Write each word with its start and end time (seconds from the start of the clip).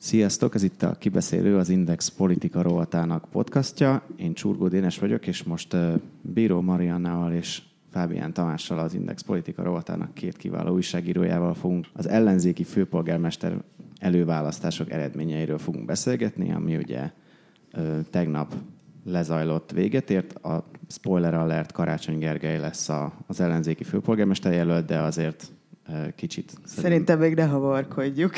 Sziasztok, 0.00 0.54
ez 0.54 0.62
itt 0.62 0.82
a 0.82 0.94
Kibeszélő, 0.94 1.56
az 1.56 1.68
Index 1.68 2.08
politika 2.08 2.62
rovatának 2.62 3.24
podcastja. 3.30 4.02
Én 4.16 4.34
Csurgó 4.34 4.68
Dénes 4.68 4.98
vagyok, 4.98 5.26
és 5.26 5.42
most 5.42 5.76
Bíró 6.20 6.60
Mariannával 6.60 7.32
és 7.32 7.62
Fábián 7.90 8.32
Tamással 8.32 8.78
az 8.78 8.94
Index 8.94 9.22
politika 9.22 9.62
rovatának 9.62 10.14
két 10.14 10.36
kiváló 10.36 10.74
újságírójával 10.74 11.54
fogunk 11.54 11.86
az 11.92 12.08
ellenzéki 12.08 12.64
főpolgármester 12.64 13.62
előválasztások 14.00 14.90
eredményeiről 14.90 15.58
fogunk 15.58 15.84
beszélgetni, 15.84 16.52
ami 16.52 16.76
ugye 16.76 17.10
tegnap 18.10 18.54
lezajlott 19.04 19.72
véget 19.72 20.10
ért. 20.10 20.32
A 20.32 20.64
spoiler 20.88 21.34
alert 21.34 21.72
Karácsony 21.72 22.18
Gergely 22.18 22.58
lesz 22.58 22.88
az 23.26 23.40
ellenzéki 23.40 23.84
főpolgármester 23.84 24.52
jelölt, 24.52 24.86
de 24.86 24.98
azért 24.98 25.52
kicsit. 26.16 26.52
Szerintem 26.64 27.18
még 27.18 27.34
ne 27.34 27.44
havarkodjuk 27.44 28.32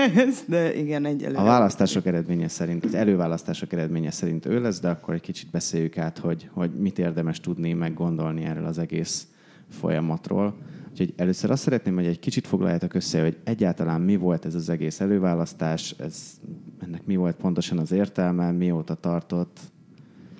de 0.46 0.74
igen, 0.74 1.04
egyelőre. 1.04 1.40
A 1.40 1.44
választások 1.44 2.06
eredménye 2.06 2.48
szerint, 2.48 2.84
az 2.84 2.94
előválasztások 2.94 3.72
eredménye 3.72 4.10
szerint 4.10 4.46
ő 4.46 4.60
lesz, 4.60 4.80
de 4.80 4.88
akkor 4.88 5.14
egy 5.14 5.20
kicsit 5.20 5.50
beszéljük 5.50 5.98
át, 5.98 6.18
hogy, 6.18 6.48
hogy 6.52 6.70
mit 6.78 6.98
érdemes 6.98 7.40
tudni, 7.40 7.72
meg 7.72 7.94
gondolni 7.94 8.44
erről 8.44 8.64
az 8.64 8.78
egész 8.78 9.26
folyamatról. 9.68 10.56
Úgyhogy 10.90 11.14
először 11.16 11.50
azt 11.50 11.62
szeretném, 11.62 11.94
hogy 11.94 12.06
egy 12.06 12.18
kicsit 12.18 12.46
foglaljátok 12.46 12.94
össze, 12.94 13.22
hogy 13.22 13.38
egyáltalán 13.44 14.00
mi 14.00 14.16
volt 14.16 14.44
ez 14.44 14.54
az 14.54 14.68
egész 14.68 15.00
előválasztás, 15.00 15.94
ez, 15.98 16.40
ennek 16.78 17.06
mi 17.06 17.16
volt 17.16 17.36
pontosan 17.36 17.78
az 17.78 17.92
értelme, 17.92 18.50
mióta 18.50 18.94
tartott, 18.94 19.60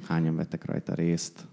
hányan 0.07 0.37
vettek 0.37 0.65
rajta 0.65 0.95
részt. 0.95 1.47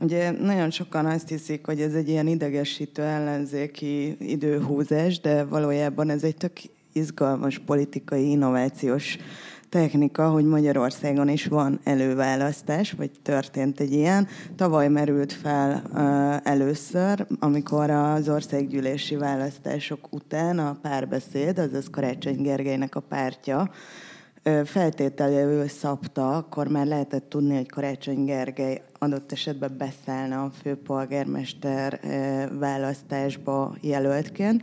Ugye 0.00 0.30
nagyon 0.30 0.70
sokan 0.70 1.06
azt 1.06 1.28
hiszik, 1.28 1.66
hogy 1.66 1.80
ez 1.80 1.94
egy 1.94 2.08
ilyen 2.08 2.26
idegesítő 2.26 3.02
ellenzéki 3.02 4.16
időhúzás, 4.18 5.20
de 5.20 5.44
valójában 5.44 6.10
ez 6.10 6.22
egy 6.22 6.36
tök 6.36 6.52
izgalmas 6.92 7.58
politikai 7.58 8.30
innovációs 8.30 9.16
technika, 9.68 10.30
hogy 10.30 10.44
Magyarországon 10.44 11.28
is 11.28 11.46
van 11.46 11.80
előválasztás, 11.84 12.92
vagy 12.92 13.10
történt 13.22 13.80
egy 13.80 13.92
ilyen. 13.92 14.28
Tavaly 14.56 14.88
merült 14.88 15.32
fel 15.32 15.82
uh, 15.92 16.50
először, 16.52 17.26
amikor 17.38 17.90
az 17.90 18.28
országgyűlési 18.28 19.16
választások 19.16 20.08
után 20.10 20.58
a 20.58 20.78
párbeszéd, 20.82 21.58
azaz 21.58 21.90
Karácsony 21.90 22.42
Gergelynek 22.42 22.94
a 22.94 23.00
pártja, 23.00 23.70
feltételéül 24.64 25.68
szabta, 25.68 26.36
akkor 26.36 26.68
már 26.68 26.86
lehetett 26.86 27.28
tudni, 27.28 27.54
hogy 27.56 27.68
Karácsony 27.68 28.24
Gergely 28.24 28.82
adott 28.98 29.32
esetben 29.32 29.74
beszállna 29.78 30.42
a 30.42 30.50
főpolgármester 30.50 32.00
választásba 32.58 33.76
jelöltként, 33.80 34.62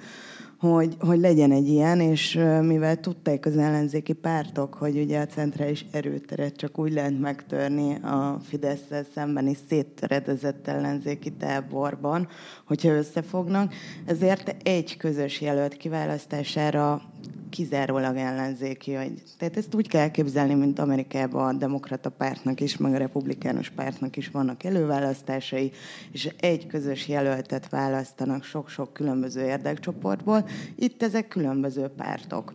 hogy, 0.60 0.96
hogy 1.00 1.20
legyen 1.20 1.52
egy 1.52 1.68
ilyen, 1.68 2.00
és 2.00 2.40
mivel 2.62 3.00
tudták 3.00 3.46
az 3.46 3.58
ellenzéki 3.58 4.14
pártok, 4.14 4.74
hogy 4.74 4.98
ugye 4.98 5.20
a 5.20 5.26
centrális 5.26 5.86
erőteret 5.92 6.56
csak 6.56 6.80
úgy 6.80 6.94
lehet 6.94 7.20
megtörni 7.20 7.96
a 7.96 8.40
fidesz 8.44 8.92
szembeni 9.14 9.58
széttöredezett 9.70 10.68
ellenzéki 10.68 11.32
táborban, 11.32 12.28
hogyha 12.66 12.90
összefognak, 12.90 13.74
ezért 14.06 14.56
egy 14.64 14.98
közös 14.98 15.42
jelölt 15.42 15.78
kiválasztására 15.78 17.02
kizárólag 17.50 18.16
ellenzéki. 18.16 18.94
Hogy, 18.94 19.14
tehát 19.38 19.58
ezt 19.58 19.76
úgy 19.76 19.88
kell 19.88 20.12
képzelni, 20.12 20.54
mint 20.54 20.80
Amerikában 20.80 21.56
a 21.56 21.58
demokrata 21.58 22.10
pártnak 22.10 22.62
is, 22.62 22.78
meg 22.78 22.94
a 22.94 22.98
republikánus 22.98 23.70
pártnak 23.70 24.18
is 24.18 24.30
vannak 24.30 24.64
előválasztásai, 24.64 25.72
és 26.12 26.30
egy 26.40 26.68
közös 26.68 27.08
jelöltet 27.08 27.70
választanak 27.70 28.44
sok-sok 28.44 28.94
különböző 28.94 29.46
érdekcsoportból. 29.46 30.48
Itt 30.76 31.04
ezek 31.04 31.28
különböző 31.28 31.88
pártok. 31.88 32.54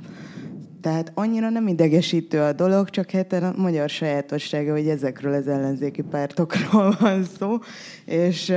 Tehát 0.81 1.13
annyira 1.15 1.51
nem 1.51 1.69
idegesítő 1.69 2.41
a 2.41 2.53
dolog, 2.53 2.91
csak 2.91 3.11
hát 3.11 3.33
a 3.33 3.55
magyar 3.57 3.89
sajátossága, 3.89 4.73
hogy 4.73 4.89
ezekről 4.89 5.33
az 5.33 5.49
ellenzéki 5.49 6.03
pártokról 6.03 6.97
van 7.01 7.25
szó, 7.25 7.59
és 8.05 8.53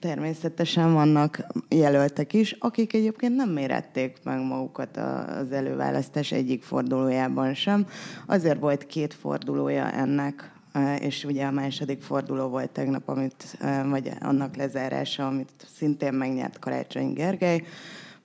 természetesen 0.00 0.92
vannak 0.92 1.46
jelöltek 1.68 2.32
is, 2.32 2.56
akik 2.58 2.92
egyébként 2.92 3.36
nem 3.36 3.48
mérették 3.50 4.16
meg 4.24 4.46
magukat 4.46 4.96
az 4.96 5.52
előválasztás 5.52 6.32
egyik 6.32 6.62
fordulójában 6.62 7.54
sem. 7.54 7.86
Azért 8.26 8.60
volt 8.60 8.86
két 8.86 9.14
fordulója 9.14 9.90
ennek, 9.90 10.52
és 10.98 11.24
ugye 11.24 11.46
a 11.46 11.50
második 11.50 12.02
forduló 12.02 12.48
volt 12.48 12.70
tegnap, 12.70 13.08
amit, 13.08 13.58
vagy 13.84 14.10
annak 14.20 14.56
lezárása, 14.56 15.26
amit 15.26 15.66
szintén 15.74 16.12
megnyert 16.12 16.58
Karácsony 16.58 17.12
Gergely, 17.12 17.62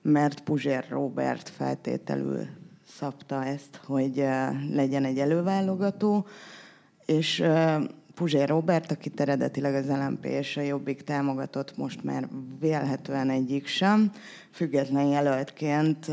mert 0.02 0.40
Puzsér 0.40 0.86
Robert 0.88 1.48
feltételül 1.48 2.46
szabta 2.88 3.44
ezt, 3.44 3.80
hogy 3.84 4.24
legyen 4.72 5.04
egy 5.04 5.18
előválogató, 5.18 6.26
és 7.06 7.44
Puzsér 8.16 8.48
Robert, 8.48 8.90
akit 8.90 9.20
eredetileg 9.20 9.74
az 9.74 9.86
LMP 9.86 10.24
és 10.24 10.56
a 10.56 10.60
Jobbik 10.60 11.02
támogatott, 11.02 11.76
most 11.76 12.04
már 12.04 12.28
vélhetően 12.60 13.30
egyik 13.30 13.66
sem, 13.66 14.10
független 14.50 15.06
jelöltként 15.06 16.10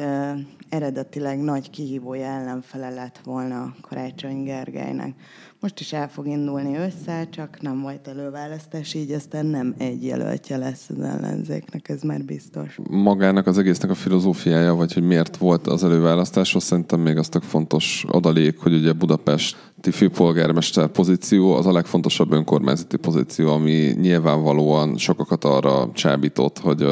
eredetileg 0.69 1.39
nagy 1.39 1.69
kihívója 1.69 2.25
ellenfele 2.25 2.89
lett 2.89 3.19
volna 3.23 3.75
Karácsony 3.81 4.43
Gergelynek. 4.43 5.13
Most 5.59 5.79
is 5.79 5.93
el 5.93 6.09
fog 6.09 6.27
indulni 6.27 6.77
össze, 6.77 7.29
csak 7.29 7.61
nem 7.61 7.81
volt 7.81 8.07
előválasztás, 8.07 8.93
így 8.93 9.11
aztán 9.11 9.45
nem 9.45 9.75
egy 9.77 10.05
jelöltje 10.05 10.57
lesz 10.57 10.89
az 10.89 10.99
ellenzéknek, 10.99 11.89
ez 11.89 12.01
már 12.01 12.23
biztos. 12.23 12.79
Magának 12.89 13.47
az 13.47 13.57
egésznek 13.57 13.89
a 13.89 13.95
filozófiája, 13.95 14.75
vagy 14.75 14.93
hogy 14.93 15.03
miért 15.03 15.37
volt 15.37 15.67
az 15.67 15.83
előválasztás, 15.83 16.55
azt 16.55 16.65
szerintem 16.65 16.99
még 16.99 17.17
az 17.17 17.29
tök 17.29 17.43
fontos 17.43 18.05
adalék, 18.07 18.59
hogy 18.59 18.73
ugye 18.73 18.93
Budapesti 18.93 19.57
főpolgármester 19.91 20.87
pozíció 20.87 21.53
az 21.55 21.65
a 21.65 21.71
legfontosabb 21.71 22.31
önkormányzati 22.31 22.97
pozíció, 22.97 23.51
ami 23.51 23.93
nyilvánvalóan 24.01 24.97
sokakat 24.97 25.43
arra 25.43 25.89
csábított, 25.93 26.59
hogy, 26.59 26.85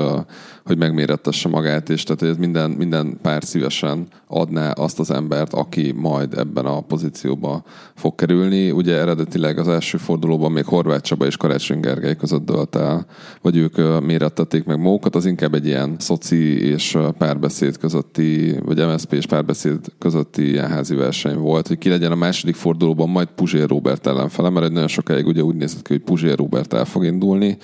hogy 0.66 0.78
megmérettesse 0.78 1.50
magát, 1.50 1.90
és 1.90 2.04
tehát 2.04 2.38
minden, 2.38 2.72
minden 2.72 3.18
pár 3.22 3.44
szívesen 3.44 4.08
adná 4.28 4.72
azt 4.72 5.00
az 5.00 5.12
embert, 5.12 5.54
aki 5.54 5.92
majd 5.96 6.38
ebben 6.38 6.66
a 6.66 6.82
pozícióba 6.82 7.64
fog 7.96 8.16
kerülni. 8.16 8.72
Ugye 8.72 8.98
eredetileg 8.98 9.58
az 9.58 9.68
első 9.68 9.98
fordulóban 9.98 10.52
még 10.52 10.66
Horváth 10.66 11.04
Csaba 11.04 11.26
és 11.26 11.38
Karácsony 11.38 11.80
Gergely 11.80 12.16
között 12.16 12.46
dölt 12.46 12.76
el, 12.76 13.06
vagy 13.42 13.58
ők 13.58 14.02
mérettették 14.02 14.64
meg 14.64 14.80
magukat, 14.80 15.16
az 15.16 15.26
inkább 15.26 15.54
egy 15.54 15.66
ilyen 15.66 15.96
szoci 16.00 16.70
és 16.70 16.98
párbeszéd 17.18 17.78
közötti, 17.78 18.56
vagy 18.66 18.88
MSZP 18.88 19.14
és 19.14 19.26
párbeszéd 19.26 19.80
közötti 20.00 20.50
ilyen 20.50 20.70
házi 20.70 20.96
verseny 20.96 21.38
volt, 21.38 21.68
hogy 21.68 21.78
ki 21.78 21.90
legyen 21.90 22.12
a 22.12 22.16
második 22.16 22.56
fordulóban 22.82 23.10
majd 23.10 23.28
Puzsér 23.36 23.68
Robert 23.68 24.08
ellenfele, 24.08 24.50
mert 24.50 24.72
nagyon 24.72 24.88
sokáig 24.88 25.28
ugye 25.28 25.44
úgy 25.44 25.56
nézett 25.56 25.82
ki, 25.82 25.94
hogy 25.94 26.02
Puzsér 26.02 26.38
Robert 26.38 26.74
el 26.74 26.86
fog 26.86 27.06
indulni, 27.06 27.58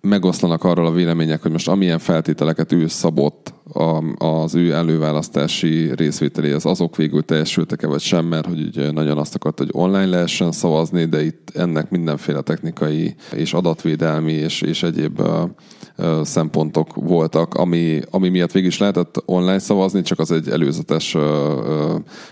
megoszlanak 0.00 0.64
arról 0.64 0.86
a 0.86 0.92
vélemények, 0.92 1.42
hogy 1.42 1.50
most 1.50 1.68
amilyen 1.68 1.98
feltételeket 1.98 2.72
ő 2.72 2.86
szabott 2.86 3.54
az 4.16 4.54
ő 4.54 4.72
előválasztási 4.72 5.94
részvételéhez, 5.94 6.64
azok 6.64 6.96
végül 6.96 7.24
teljesültek-e 7.24 7.86
vagy 7.86 8.00
sem, 8.00 8.24
mert 8.24 8.46
hogy 8.46 8.60
ugye 8.60 8.90
nagyon 8.90 9.18
azt 9.18 9.34
akart, 9.34 9.58
hogy 9.58 9.68
online 9.72 10.06
lehessen 10.06 10.52
szavazni, 10.52 11.04
de 11.04 11.22
itt 11.24 11.50
ennek 11.54 11.90
mindenféle 11.90 12.40
technikai 12.40 13.14
és 13.34 13.52
adatvédelmi 13.52 14.32
és, 14.32 14.62
és 14.62 14.82
egyéb 14.82 15.22
szempontok 16.22 16.94
voltak, 16.94 17.54
ami, 17.54 18.00
ami 18.10 18.28
miatt 18.28 18.52
végig 18.52 18.68
is 18.68 18.78
lehetett 18.78 19.22
online 19.24 19.58
szavazni, 19.58 20.02
csak 20.02 20.18
az 20.18 20.30
egy 20.30 20.48
előzetes 20.48 21.16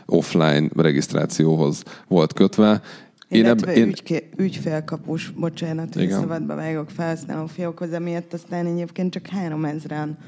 offline 0.06 0.68
regisztrációhoz 0.76 1.82
volt 2.08 2.32
kötve, 2.32 2.82
illetve 3.28 3.72
én 3.72 3.76
eb, 3.76 3.84
én... 3.84 3.88
ügyké, 3.88 4.28
ügyfélkapus, 4.36 5.30
bocsánat, 5.30 5.94
hogy 5.94 6.10
szabadba 6.10 6.54
vágok 6.54 6.90
felhasználó 6.90 7.46
fiókhoz, 7.46 7.92
emiatt 7.92 8.32
aztán 8.32 8.66
egyébként 8.66 9.12
csak 9.12 9.26
három 9.26 9.64
ezeren 9.64 10.18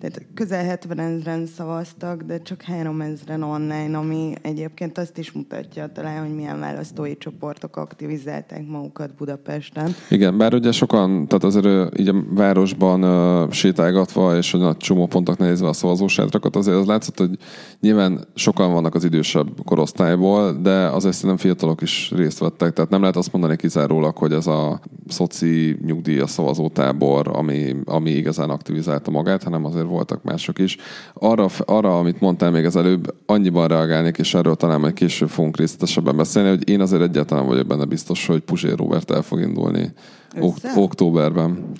tehát 0.00 0.26
közel 0.34 0.64
70 0.64 0.98
ezeren 0.98 1.46
szavaztak, 1.46 2.22
de 2.22 2.42
csak 2.42 2.62
3 2.62 3.00
ezeren 3.00 3.42
online, 3.42 3.98
ami 3.98 4.34
egyébként 4.42 4.98
azt 4.98 5.18
is 5.18 5.32
mutatja 5.32 5.92
talán, 5.92 6.26
hogy 6.26 6.34
milyen 6.34 6.60
választói 6.60 7.16
csoportok 7.16 7.76
aktivizálták 7.76 8.66
magukat 8.66 9.14
Budapesten. 9.14 9.94
Igen, 10.10 10.38
bár 10.38 10.54
ugye 10.54 10.72
sokan, 10.72 11.26
tehát 11.28 11.44
azért 11.44 11.98
így 11.98 12.08
a 12.08 12.24
városban 12.30 13.04
uh, 13.04 13.50
sétálgatva 13.52 14.36
és 14.36 14.54
a 14.54 14.76
csomópontok 14.76 15.38
nézve 15.38 15.68
a 15.68 15.72
szavazósátrakat, 15.72 16.56
azért 16.56 16.76
az 16.76 16.86
látszott, 16.86 17.18
hogy 17.18 17.38
nyilván 17.80 18.24
sokan 18.34 18.72
vannak 18.72 18.94
az 18.94 19.04
idősebb 19.04 19.64
korosztályból, 19.64 20.52
de 20.52 20.86
azért 20.86 21.14
szerintem 21.14 21.36
fiatalok 21.36 21.82
is 21.82 22.12
részt 22.16 22.38
vettek, 22.38 22.72
tehát 22.72 22.90
nem 22.90 23.00
lehet 23.00 23.16
azt 23.16 23.32
mondani 23.32 23.56
kizárólag, 23.56 24.16
hogy 24.16 24.32
ez 24.32 24.46
a 24.46 24.80
szoci 25.08 25.78
nyugdíja 25.84 26.26
szavazótábor, 26.26 27.30
ami, 27.32 27.76
ami 27.84 28.10
igazán 28.10 28.50
aktivizálta 28.50 29.10
magát, 29.10 29.42
hanem 29.42 29.64
azért 29.64 29.86
voltak 29.88 30.22
mások 30.22 30.58
is. 30.58 30.76
Arra, 31.14 31.46
arra, 31.64 31.98
amit 31.98 32.20
mondtál 32.20 32.50
még 32.50 32.64
az 32.64 32.76
előbb, 32.76 33.14
annyiban 33.26 33.68
reagálnék, 33.68 34.18
és 34.18 34.34
erről 34.34 34.54
talán 34.54 34.80
majd 34.80 34.94
később 34.94 35.28
fogunk 35.28 35.56
részletesebben 35.56 36.16
beszélni, 36.16 36.48
hogy 36.48 36.68
én 36.68 36.80
azért 36.80 37.02
egyáltalán 37.02 37.46
vagyok 37.46 37.66
benne 37.66 37.84
biztos, 37.84 38.26
hogy 38.26 38.40
Puzsér 38.40 38.76
Robert 38.76 39.10
el 39.10 39.22
fog 39.22 39.40
indulni 39.40 39.92
ok- 40.40 40.70
októberben. 40.76 41.72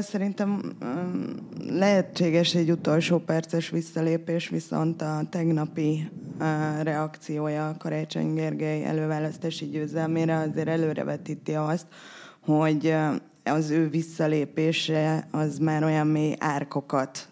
Szerintem 0.00 0.76
lehetséges 1.68 2.54
egy 2.54 2.70
utolsó 2.70 3.18
perces 3.18 3.70
visszalépés, 3.70 4.48
viszont 4.48 5.02
a 5.02 5.22
tegnapi 5.30 6.10
reakciója 6.82 7.74
Karácsony 7.78 8.34
Gergely 8.34 8.84
előválasztási 8.84 9.66
győzelmére 9.66 10.36
azért 10.36 10.68
előrevetíti 10.68 11.54
azt, 11.54 11.86
hogy 12.40 12.94
az 13.48 13.70
ő 13.70 13.88
visszalépése 13.88 15.28
az 15.30 15.58
már 15.58 15.84
olyan 15.84 16.06
mély 16.06 16.34
árkokat 16.38 17.28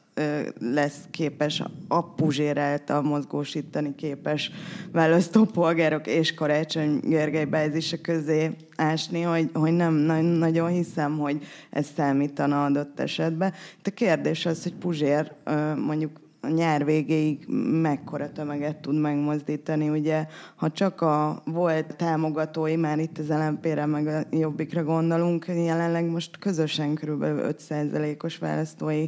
lesz 0.61 0.99
képes 1.11 1.62
a 1.88 2.05
Puzsér 2.05 2.58
által 2.58 3.02
mozgósítani 3.02 3.94
képes 3.94 4.50
választópolgárok 4.93 6.06
és 6.06 6.34
Karácsony 6.34 7.00
Gergely 7.02 7.44
beezése 7.44 8.00
közé 8.00 8.50
ásni, 8.76 9.22
hogy, 9.22 9.50
hogy 9.52 9.72
nem 9.72 9.94
nagyon 10.20 10.69
hiszem, 10.69 11.19
hogy 11.19 11.44
ez 11.70 11.87
számítana 11.96 12.64
adott 12.64 13.00
esetben. 13.00 13.52
De 13.82 13.90
a 13.90 13.94
kérdés 13.94 14.46
az, 14.46 14.62
hogy 14.62 14.75
Puzsér 14.75 15.32
mondjuk 15.76 16.24
a 16.44 16.49
nyár 16.49 16.85
végéig 16.85 17.46
mekkora 17.82 18.32
tömeget 18.32 18.76
tud 18.76 19.00
megmozdítani. 19.00 19.88
Ugye, 19.88 20.26
ha 20.55 20.70
csak 20.70 21.00
a 21.00 21.43
volt 21.44 21.96
támogatói, 21.96 22.76
már 22.76 22.99
itt 22.99 23.19
az 23.19 23.29
LMP-re 23.29 23.87
meg 23.87 24.06
a 24.06 24.23
Jobbikra 24.31 24.85
gondolunk, 24.85 25.46
jelenleg 25.46 26.11
most 26.11 26.38
közösen 26.38 26.94
kb. 26.94 27.25
5%-os 27.25 28.38
választói 28.38 29.06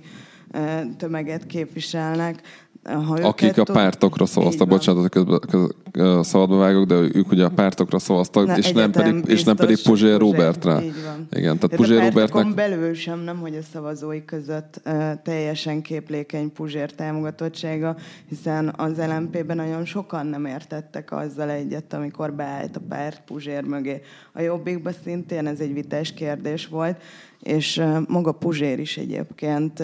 tömeget 0.96 1.46
képviselnek. 1.46 2.42
Ha 2.86 3.18
Akik 3.22 3.58
a 3.58 3.62
pártokra 3.64 4.26
szavaztak, 4.26 4.68
bocsánat, 4.68 5.08
közben, 5.08 5.38
közben 5.50 6.22
szabadba 6.22 6.56
vágok, 6.56 6.84
de 6.84 6.94
ők 6.94 7.30
ugye 7.30 7.44
a 7.44 7.48
pártokra 7.48 7.98
szavaztak, 7.98 8.46
Na, 8.46 8.56
és, 8.56 8.72
nem 8.72 8.90
pedig, 8.90 9.24
és 9.26 9.44
nem 9.44 9.56
pedig 9.56 9.82
Puzsér 9.82 10.18
Robertra. 10.18 10.82
Igen, 11.30 11.58
tehát 11.58 11.76
Puzsér 11.76 12.02
Robertnek... 12.02 12.54
belül 12.54 12.94
sem, 12.94 13.18
nem, 13.18 13.38
hogy 13.38 13.54
a 13.54 13.62
szavazói 13.72 14.24
között 14.24 14.80
uh, 14.84 15.12
teljesen 15.22 15.82
képlékeny 15.82 16.52
Puzsér 16.52 16.92
támogatottsága, 16.92 17.96
hiszen 18.28 18.74
az 18.76 18.96
LMP-ben 18.96 19.56
nagyon 19.56 19.84
sokan 19.84 20.26
nem 20.26 20.44
értettek 20.44 21.12
azzal 21.12 21.50
egyet, 21.50 21.92
amikor 21.92 22.32
beállt 22.32 22.76
a 22.76 22.80
párt 22.88 23.22
Puzsér 23.26 23.64
mögé. 23.64 24.00
A 24.32 24.40
Jobbikban 24.40 24.92
szintén 25.04 25.46
ez 25.46 25.60
egy 25.60 25.72
vitás 25.72 26.12
kérdés 26.12 26.66
volt, 26.66 26.96
és 27.46 27.82
maga 28.08 28.32
Puzsér 28.32 28.78
is 28.78 28.96
egyébként 28.96 29.78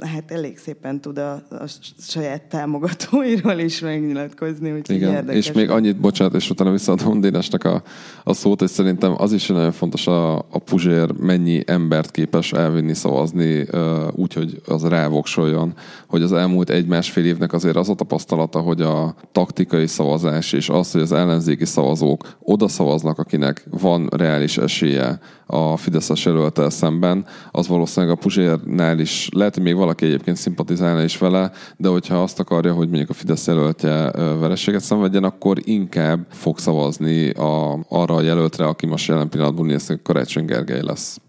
hát 0.00 0.30
elég 0.30 0.58
szépen 0.58 1.00
tud 1.00 1.18
a, 1.18 1.32
a 1.32 1.64
saját 1.98 2.42
támogatóiról 2.42 3.58
is 3.58 3.80
megnyilatkozni, 3.80 4.72
úgyhogy 4.72 4.96
Igen, 4.96 5.12
érdekes. 5.12 5.46
és 5.46 5.52
még 5.52 5.70
annyit, 5.70 6.00
bocsánat, 6.00 6.34
és 6.34 6.50
utána 6.50 6.70
visszaadom 6.70 7.20
Dénesnek 7.20 7.64
a, 7.64 7.82
a 8.24 8.32
szót, 8.32 8.62
és 8.62 8.70
szerintem 8.70 9.14
az 9.16 9.32
is 9.32 9.46
nagyon 9.46 9.72
fontos 9.72 10.06
a, 10.06 10.38
a 10.38 10.58
Puzsér 10.64 11.12
mennyi 11.12 11.62
embert 11.66 12.10
képes 12.10 12.52
elvinni 12.52 12.94
szavazni, 12.94 13.66
úgy, 14.12 14.32
hogy 14.32 14.60
az 14.66 14.84
rávoksoljon, 14.84 15.74
hogy 16.08 16.22
az 16.22 16.32
elmúlt 16.32 16.70
egy-másfél 16.70 17.24
évnek 17.24 17.52
azért 17.52 17.76
az 17.76 17.88
a 17.88 17.94
tapasztalata, 17.94 18.60
hogy 18.60 18.80
a 18.80 19.14
taktikai 19.32 19.86
szavazás 19.86 20.52
és 20.52 20.68
az, 20.68 20.92
hogy 20.92 21.00
az 21.00 21.12
ellenzéki 21.12 21.64
szavazók 21.64 22.36
oda 22.42 22.68
szavaznak, 22.68 23.18
akinek 23.18 23.66
van 23.70 24.08
reális 24.16 24.58
esélye 24.58 25.18
a 25.46 25.76
Fideszes 25.76 26.24
jelöltel 26.24 26.70
szemben, 26.70 27.26
az 27.50 27.68
valószínűleg 27.68 28.16
a 28.16 28.18
Puzsérnál 28.18 28.98
is, 28.98 29.28
lehet, 29.32 29.54
hogy 29.54 29.62
még 29.62 29.74
valaki 29.74 30.04
egyébként 30.04 30.36
szimpatizálna 30.36 31.02
is 31.02 31.18
vele, 31.18 31.50
de 31.76 31.88
hogyha 31.88 32.22
azt 32.22 32.40
akarja, 32.40 32.72
hogy 32.72 32.88
mondjuk 32.88 33.10
a 33.10 33.12
Fidesz 33.12 33.46
jelöltje 33.46 34.10
vereséget 34.10 34.80
szenvedjen, 34.80 35.24
akkor 35.24 35.58
inkább 35.64 36.26
fog 36.30 36.58
szavazni 36.58 37.30
a, 37.30 37.84
arra 37.88 38.14
a 38.14 38.20
jelöltre, 38.20 38.66
aki 38.66 38.86
most 38.86 39.08
jelen 39.08 39.28
pillanatban 39.28 39.66
néz, 39.66 39.98
Karácsony 40.02 40.44
Gergely 40.44 40.82
lesz. 40.82 41.20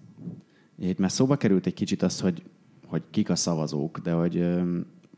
Itt 0.80 0.98
már 0.98 1.12
szóba 1.12 1.36
került 1.36 1.66
egy 1.66 1.74
kicsit 1.74 2.02
az, 2.04 2.20
hogy, 2.20 2.44
hogy 2.88 3.02
kik 3.12 3.30
a 3.30 3.36
szavazók, 3.36 3.98
de 3.98 4.12
hogy, 4.12 4.48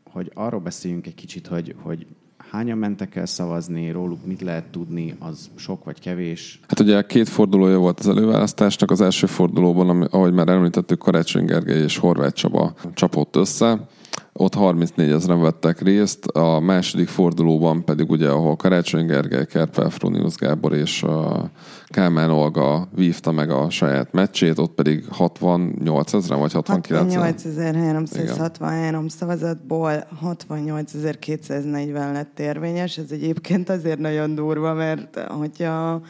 hogy 0.04 0.30
arról 0.34 0.60
beszéljünk 0.60 1.06
egy 1.06 1.14
kicsit, 1.14 1.46
hogy, 1.46 1.74
hogy 1.82 2.06
hányan 2.50 2.78
mentek 2.78 3.16
el 3.16 3.26
szavazni, 3.26 3.90
róluk 3.90 4.26
mit 4.26 4.40
lehet 4.40 4.64
tudni, 4.64 5.14
az 5.18 5.50
sok 5.54 5.84
vagy 5.84 6.00
kevés? 6.00 6.60
Hát 6.68 6.80
ugye 6.80 7.02
két 7.02 7.28
fordulója 7.28 7.78
volt 7.78 7.98
az 7.98 8.08
előválasztásnak. 8.08 8.90
Az 8.90 9.00
első 9.00 9.26
fordulóban, 9.26 10.02
ahogy 10.02 10.32
már 10.32 10.48
említettük, 10.48 10.98
Karácsony 10.98 11.44
Gergely 11.44 11.82
és 11.82 11.96
Horváth 11.96 12.34
Csaba 12.34 12.74
csapott 12.94 13.36
össze 13.36 13.88
ott 14.32 14.54
34 14.54 15.10
ezeren 15.10 15.40
vettek 15.40 15.80
részt, 15.80 16.26
a 16.26 16.60
második 16.60 17.08
fordulóban 17.08 17.84
pedig 17.84 18.10
ugye, 18.10 18.28
ahol 18.28 18.56
Karácsony 18.56 19.06
Gergely, 19.06 19.46
Kerpel 19.46 19.90
Frunius 19.90 20.34
Gábor 20.34 20.72
és 20.72 21.02
a 21.02 21.50
Kálmán 21.90 22.30
Olga 22.30 22.88
vívta 22.94 23.32
meg 23.32 23.50
a 23.50 23.70
saját 23.70 24.12
meccsét, 24.12 24.58
ott 24.58 24.74
pedig 24.74 25.04
68 25.10 26.12
ezeren 26.12 26.38
vagy 26.38 26.52
69 26.52 27.14
68.363 27.16 29.08
szavazatból 29.08 30.06
68.240 30.24 32.12
lett 32.12 32.40
érvényes. 32.40 32.98
Ez 32.98 33.10
egyébként 33.10 33.68
azért 33.68 33.98
nagyon 33.98 34.34
durva, 34.34 34.74
mert 34.74 35.20
hogyha 35.20 36.02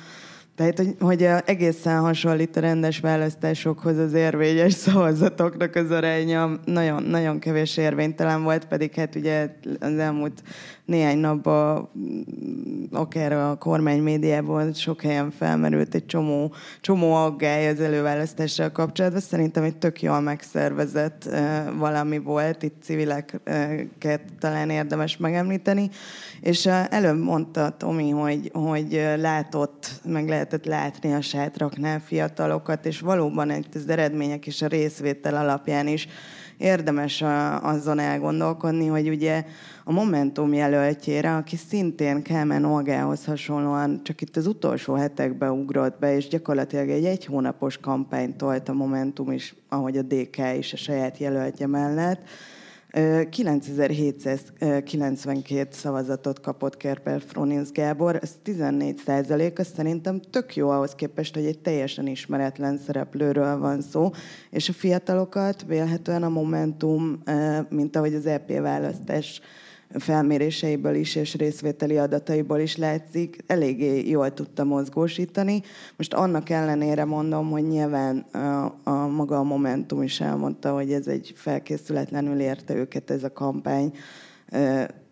tehát, 0.60 0.76
hogy, 0.76 0.94
hogy 1.00 1.28
egészen 1.44 2.00
hasonlít 2.00 2.56
a 2.56 2.60
rendes 2.60 3.00
választásokhoz 3.00 3.98
az 3.98 4.12
érvényes 4.12 4.72
szavazatoknak 4.72 5.74
az 5.74 5.90
aránya 5.90 6.50
nagyon, 6.64 7.02
nagyon 7.02 7.38
kevés 7.38 7.76
érvénytelen 7.76 8.42
volt, 8.42 8.64
pedig 8.64 8.94
hát 8.94 9.14
ugye 9.14 9.56
az 9.80 9.98
elmúlt 9.98 10.42
néhány 10.84 11.18
napban 11.18 11.90
akár 12.90 13.32
a 13.32 13.56
kormány 13.58 14.02
médiában 14.02 14.72
sok 14.72 15.02
helyen 15.02 15.30
felmerült 15.30 15.94
egy 15.94 16.06
csomó, 16.06 16.54
csomó 16.80 17.14
aggály 17.14 17.68
az 17.68 17.80
előválasztással 17.80 18.70
kapcsolatban. 18.72 19.20
Szerintem 19.20 19.62
egy 19.62 19.76
tök 19.76 20.02
jól 20.02 20.20
megszervezett 20.20 21.28
valami 21.76 22.18
volt, 22.18 22.62
itt 22.62 22.82
civileket 22.82 24.22
talán 24.38 24.70
érdemes 24.70 25.16
megemlíteni. 25.16 25.90
És 26.40 26.66
előbb 26.66 27.22
mondta 27.22 27.76
Tomi, 27.76 28.10
hogy, 28.10 28.50
hogy 28.52 29.02
látott, 29.16 29.90
meg 30.04 30.28
lehetett 30.50 30.72
látni 30.72 31.12
a 31.12 31.20
sátraknál 31.20 32.00
fiatalokat, 32.00 32.86
és 32.86 33.00
valóban 33.00 33.50
az 33.74 33.88
eredmények 33.88 34.46
és 34.46 34.62
a 34.62 34.66
részvétel 34.66 35.34
alapján 35.34 35.86
is 35.86 36.08
érdemes 36.56 37.24
azon 37.62 37.98
elgondolkodni, 37.98 38.86
hogy 38.86 39.08
ugye 39.08 39.44
a 39.84 39.92
Momentum 39.92 40.52
jelöltjére, 40.52 41.36
aki 41.36 41.56
szintén 41.56 42.22
Kelmen 42.22 42.64
Olgához 42.64 43.24
hasonlóan 43.24 44.00
csak 44.02 44.20
itt 44.20 44.36
az 44.36 44.46
utolsó 44.46 44.94
hetekben 44.94 45.50
ugrott 45.50 45.98
be, 45.98 46.16
és 46.16 46.28
gyakorlatilag 46.28 46.88
egy 46.88 47.04
egy 47.04 47.24
hónapos 47.24 47.78
kampányt 47.78 48.36
tolt 48.36 48.68
a 48.68 48.72
Momentum 48.72 49.32
is, 49.32 49.54
ahogy 49.68 49.96
a 49.96 50.02
DK 50.02 50.38
is 50.58 50.72
a 50.72 50.76
saját 50.76 51.18
jelöltje 51.18 51.66
mellett, 51.66 52.20
9792 53.30 55.68
szavazatot 55.70 56.40
kapott 56.40 56.76
Kerper 56.76 57.22
Froninsz 57.26 57.72
Gábor, 57.72 58.18
ez 58.22 58.34
14 58.42 59.00
százalék, 59.04 59.58
az 59.58 59.72
szerintem 59.74 60.20
tök 60.20 60.56
jó 60.56 60.68
ahhoz 60.68 60.94
képest, 60.94 61.34
hogy 61.34 61.44
egy 61.44 61.58
teljesen 61.58 62.06
ismeretlen 62.06 62.78
szereplőről 62.78 63.58
van 63.58 63.80
szó, 63.80 64.10
és 64.50 64.68
a 64.68 64.72
fiatalokat 64.72 65.64
vélhetően 65.66 66.22
a 66.22 66.28
Momentum, 66.28 67.22
mint 67.68 67.96
ahogy 67.96 68.14
az 68.14 68.26
EP 68.26 68.60
választás 68.60 69.40
felméréseiből 69.98 70.94
is 70.94 71.14
és 71.14 71.34
részvételi 71.34 71.98
adataiból 71.98 72.58
is 72.58 72.76
látszik, 72.76 73.38
eléggé 73.46 74.08
jól 74.08 74.34
tudta 74.34 74.64
mozgósítani. 74.64 75.62
Most 75.96 76.14
annak 76.14 76.50
ellenére 76.50 77.04
mondom, 77.04 77.50
hogy 77.50 77.68
nyilván 77.68 78.18
a, 78.18 78.74
a 78.84 79.06
maga 79.06 79.38
a 79.38 79.42
Momentum 79.42 80.02
is 80.02 80.20
elmondta, 80.20 80.74
hogy 80.74 80.92
ez 80.92 81.06
egy 81.06 81.32
felkészületlenül 81.36 82.40
érte 82.40 82.74
őket 82.74 83.10
ez 83.10 83.24
a 83.24 83.32
kampány, 83.32 83.92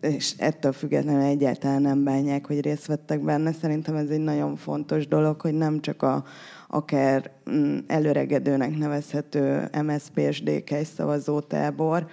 és 0.01 0.33
ettől 0.37 0.71
függetlenül 0.71 1.21
egyáltalán 1.21 1.81
nem 1.81 2.03
bánják, 2.03 2.47
hogy 2.47 2.61
részt 2.61 2.85
vettek 2.85 3.23
benne. 3.23 3.51
Szerintem 3.51 3.95
ez 3.95 4.09
egy 4.09 4.19
nagyon 4.19 4.55
fontos 4.55 5.07
dolog, 5.07 5.41
hogy 5.41 5.53
nem 5.53 5.81
csak 5.81 6.01
a, 6.01 6.23
akár 6.67 7.31
mm, 7.49 7.77
előregedőnek 7.87 8.77
nevezhető 8.77 9.69
MSZP 9.83 10.17
és 10.17 10.43
DK 10.43 10.75
szavazótábor, 10.95 12.07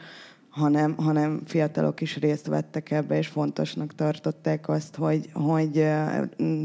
hanem, 0.57 0.95
hanem 0.97 1.41
fiatalok 1.45 2.01
is 2.01 2.17
részt 2.17 2.47
vettek 2.47 2.91
ebbe, 2.91 3.17
és 3.17 3.27
fontosnak 3.27 3.95
tartották 3.95 4.69
azt, 4.69 4.95
hogy, 4.97 5.29
hogy 5.33 5.89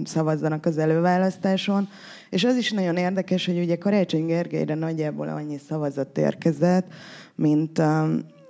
szavazzanak 0.04 0.66
az 0.66 0.78
előválasztáson. 0.78 1.88
És 2.30 2.44
az 2.44 2.56
is 2.56 2.72
nagyon 2.72 2.96
érdekes, 2.96 3.46
hogy 3.46 3.60
ugye 3.60 3.78
Karácsony 3.78 4.26
Gergelyre 4.26 4.76
nagyjából 4.76 5.28
annyi 5.28 5.58
szavazat 5.68 6.18
érkezett, 6.18 6.88
mint, 7.36 7.82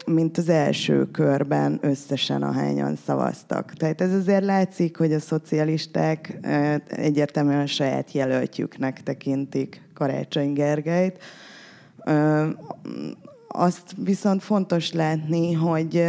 mint 0.06 0.38
az 0.38 0.50
első 0.50 1.12
körben 1.12 1.80
összesen 1.82 2.44
ahányan 2.44 2.96
szavaztak. 3.06 3.74
Tehát 3.74 4.02
ez 4.02 4.14
azért 4.14 4.46
látszik, 4.46 4.98
hogy 4.98 5.14
a 5.14 5.20
szocialisták 5.20 6.38
egyértelműen 6.88 7.62
a 7.62 7.66
saját 7.66 8.12
jelöltjüknek 8.12 9.04
tekintik 9.04 9.82
Karácsony 9.94 10.54
Gergelyt 10.54 11.20
azt 13.52 13.96
viszont 14.04 14.44
fontos 14.44 14.92
látni, 14.92 15.54
hogy 15.54 16.06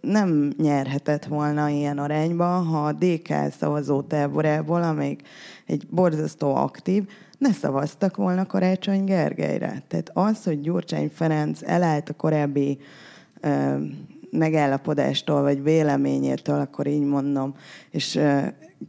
nem 0.00 0.52
nyerhetett 0.56 1.24
volna 1.24 1.68
ilyen 1.68 1.98
arányba, 1.98 2.44
ha 2.44 2.84
a 2.84 2.92
DK 2.92 3.34
szavazó 3.58 4.02
táborából, 4.02 4.82
amelyik 4.82 5.22
egy 5.66 5.86
borzasztó 5.90 6.54
aktív, 6.54 7.08
ne 7.38 7.52
szavaztak 7.52 8.16
volna 8.16 8.46
Karácsony 8.46 9.04
Gergelyre. 9.04 9.82
Tehát 9.88 10.10
az, 10.14 10.44
hogy 10.44 10.60
Gyurcsány 10.60 11.10
Ferenc 11.14 11.60
elállt 11.62 12.08
a 12.08 12.14
korábbi 12.14 12.78
ö, 13.40 13.76
megállapodástól, 14.30 15.42
vagy 15.42 15.62
véleményétől, 15.62 16.60
akkor 16.60 16.86
így 16.86 17.04
mondom, 17.04 17.54
és 17.90 18.20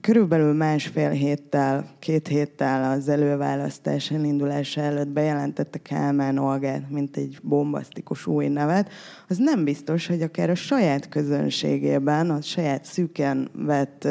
körülbelül 0.01 0.53
másfél 0.53 1.09
héttel, 1.09 1.85
két 1.99 2.27
héttel 2.27 2.91
az 2.91 3.09
előválasztás 3.09 4.11
elindulása 4.11 4.81
előtt 4.81 5.07
bejelentette 5.07 5.77
Kálmán 5.77 6.37
Olgát, 6.37 6.89
mint 6.89 7.17
egy 7.17 7.39
bombasztikus 7.41 8.25
új 8.25 8.47
nevet, 8.47 8.91
az 9.27 9.37
nem 9.37 9.63
biztos, 9.63 10.07
hogy 10.07 10.21
akár 10.21 10.49
a 10.49 10.55
saját 10.55 11.09
közönségében, 11.09 12.29
a 12.29 12.41
saját 12.41 12.85
szűken 12.85 13.49
vett 13.53 14.07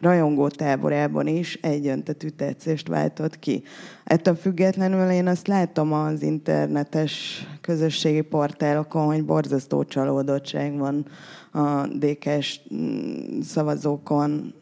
rajongó 0.00 0.48
táborában 0.48 1.26
is 1.26 1.58
egyöntetű 1.62 2.28
tetszést 2.28 2.88
váltott 2.88 3.38
ki. 3.38 3.62
Ettől 4.04 4.34
függetlenül 4.34 5.10
én 5.10 5.26
azt 5.26 5.46
látom 5.46 5.92
az 5.92 6.22
internetes 6.22 7.46
közösségi 7.60 8.20
portálokon, 8.20 9.04
hogy 9.04 9.24
borzasztó 9.24 9.84
csalódottság 9.84 10.78
van 10.78 11.06
a 11.52 11.86
DK-s 11.86 12.60
mm, 12.74 13.40
szavazókon 13.40 14.54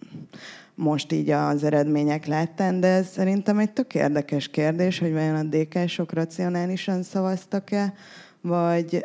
most 0.74 1.12
így 1.12 1.30
az 1.30 1.64
eredmények 1.64 2.26
láttán, 2.26 2.80
de 2.80 2.86
ez 2.86 3.08
szerintem 3.08 3.58
egy 3.58 3.72
tök 3.72 3.94
érdekes 3.94 4.48
kérdés, 4.48 4.98
hogy 4.98 5.12
vajon 5.12 5.34
a 5.34 5.56
DK-sok 5.56 6.12
racionálisan 6.12 7.02
szavaztak-e, 7.02 7.94
vagy, 8.40 9.04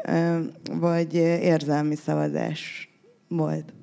vagy 0.72 1.13
érzelmi 1.13 1.96
szavazás 1.96 2.89
volt. 3.27 3.74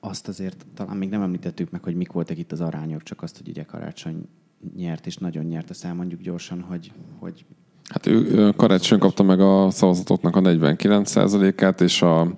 Azt 0.00 0.28
azért 0.28 0.66
talán 0.74 0.96
még 0.96 1.08
nem 1.08 1.22
említettük 1.22 1.70
meg, 1.70 1.82
hogy 1.82 1.94
mik 1.94 2.12
voltak 2.12 2.38
itt 2.38 2.52
az 2.52 2.60
arányok, 2.60 3.02
csak 3.02 3.22
azt, 3.22 3.36
hogy 3.36 3.48
ugye 3.48 3.62
karácsony 3.62 4.28
nyert, 4.76 5.06
és 5.06 5.16
nagyon 5.16 5.44
nyert, 5.44 5.70
azt 5.70 5.84
elmondjuk 5.84 6.20
gyorsan, 6.20 6.60
hogy, 6.60 6.92
hogy 7.18 7.44
Hát 7.88 8.06
ő 8.06 8.52
karácsony 8.56 8.98
kapta 8.98 9.22
meg 9.22 9.40
a 9.40 9.70
szavazatoknak 9.70 10.36
a 10.36 10.40
49%-át, 10.40 11.80
és 11.80 12.02
a 12.02 12.36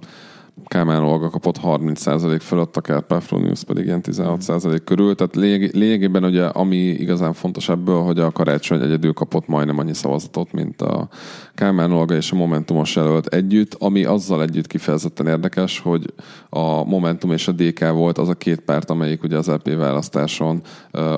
Kálmán 0.67 1.03
Olga 1.03 1.31
kapott 1.31 1.57
30% 1.63 2.39
fölött, 2.41 2.77
a 2.77 2.81
Kárpáfro 2.81 3.39
News 3.39 3.65
pedig 3.65 3.85
ilyen 3.85 4.01
16% 4.03 4.81
körül. 4.85 5.15
Tehát 5.15 5.37
lényeg, 5.37 5.75
lényegében 5.75 6.25
ugye, 6.25 6.45
ami 6.45 6.77
igazán 6.77 7.33
fontos 7.33 7.69
ebből, 7.69 8.01
hogy 8.03 8.19
a 8.19 8.31
karácsony 8.31 8.83
egyedül 8.83 9.13
kapott 9.13 9.47
majdnem 9.47 9.79
annyi 9.79 9.95
szavazatot, 9.95 10.53
mint 10.53 10.83
a 10.83 11.09
Kálmán 11.55 11.93
Olga 11.93 12.15
és 12.15 12.33
a 12.33 12.37
Momentumos 12.37 12.97
jelölt 12.97 13.27
együtt, 13.27 13.77
ami 13.79 14.05
azzal 14.05 14.43
együtt 14.43 14.67
kifejezetten 14.67 15.27
érdekes, 15.27 15.79
hogy 15.79 16.13
a 16.49 16.85
Momentum 16.85 17.33
és 17.33 17.49
a 17.49 17.53
DK 17.53 17.91
volt 17.91 18.19
az 18.19 18.29
a 18.29 18.35
két 18.35 18.61
párt, 18.61 18.91
amelyik 18.91 19.23
ugye 19.23 19.37
az 19.37 19.47
LP 19.47 19.75
választáson 19.75 20.63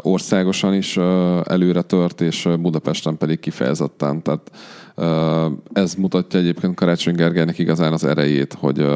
országosan 0.00 0.74
is 0.74 0.96
előre 1.44 1.82
tört, 1.82 2.20
és 2.20 2.48
Budapesten 2.60 3.16
pedig 3.18 3.40
kifejezetten. 3.40 4.22
Tehát 4.22 4.50
ez 5.72 5.94
mutatja 5.94 6.38
egyébként 6.38 6.74
Karácsony 6.74 7.14
Gergelynek 7.14 7.58
igazán 7.58 7.92
az 7.92 8.04
erejét, 8.04 8.52
hogy, 8.52 8.86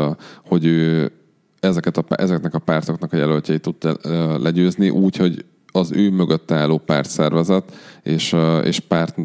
hogy 0.47 0.67
ő 0.67 1.13
ezeket 1.61 1.97
a, 1.97 2.05
ezeknek 2.09 2.55
a 2.55 2.59
pártoknak 2.59 3.13
a 3.13 3.17
jelöltjeit 3.17 3.63
tudta 3.63 3.97
legyőzni, 4.39 4.91
úgy, 4.91 5.17
hogy 5.17 5.45
az 5.73 5.93
ő 5.93 6.11
mögött 6.11 6.51
álló 6.51 6.79
pártszervezet 6.79 7.73
és, 8.03 8.37
és 8.65 8.81
párt 8.81 9.17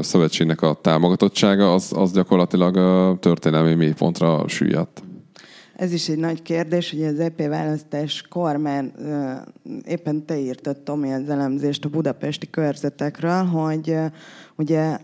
szövetségnek 0.00 0.62
a 0.62 0.78
támogatottsága, 0.82 1.74
az, 1.74 1.92
az 1.96 2.12
gyakorlatilag 2.12 2.74
történelmi 3.18 3.74
mélypontra 3.74 4.48
süllyedt. 4.48 5.02
Ez 5.76 5.92
is 5.92 6.08
egy 6.08 6.18
nagy 6.18 6.42
kérdés, 6.42 6.90
hogy 6.90 7.02
az 7.02 7.20
EP 7.20 7.46
választáskor 7.46 8.56
már 8.56 8.92
éppen 9.84 10.26
te 10.26 10.38
írtad, 10.38 10.80
Tomi, 10.80 11.12
az 11.12 11.28
elemzést 11.28 11.84
a 11.84 11.88
budapesti 11.88 12.50
körzetekről, 12.50 13.44
hogy 13.44 13.96
ugye, 14.56 14.98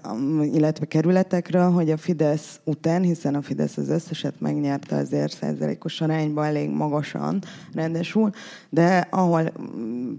illetve 0.52 0.86
kerületekről, 0.86 1.70
hogy 1.70 1.90
a 1.90 1.96
Fidesz 1.96 2.60
után, 2.64 3.02
hiszen 3.02 3.34
a 3.34 3.42
Fidesz 3.42 3.76
az 3.76 3.88
összeset 3.88 4.40
megnyerte 4.40 4.96
azért 4.96 5.32
százalékos 5.32 6.00
arányban 6.00 6.44
elég 6.44 6.70
magasan, 6.70 7.42
rendesul, 7.74 8.30
de 8.70 9.06
ahol 9.10 9.52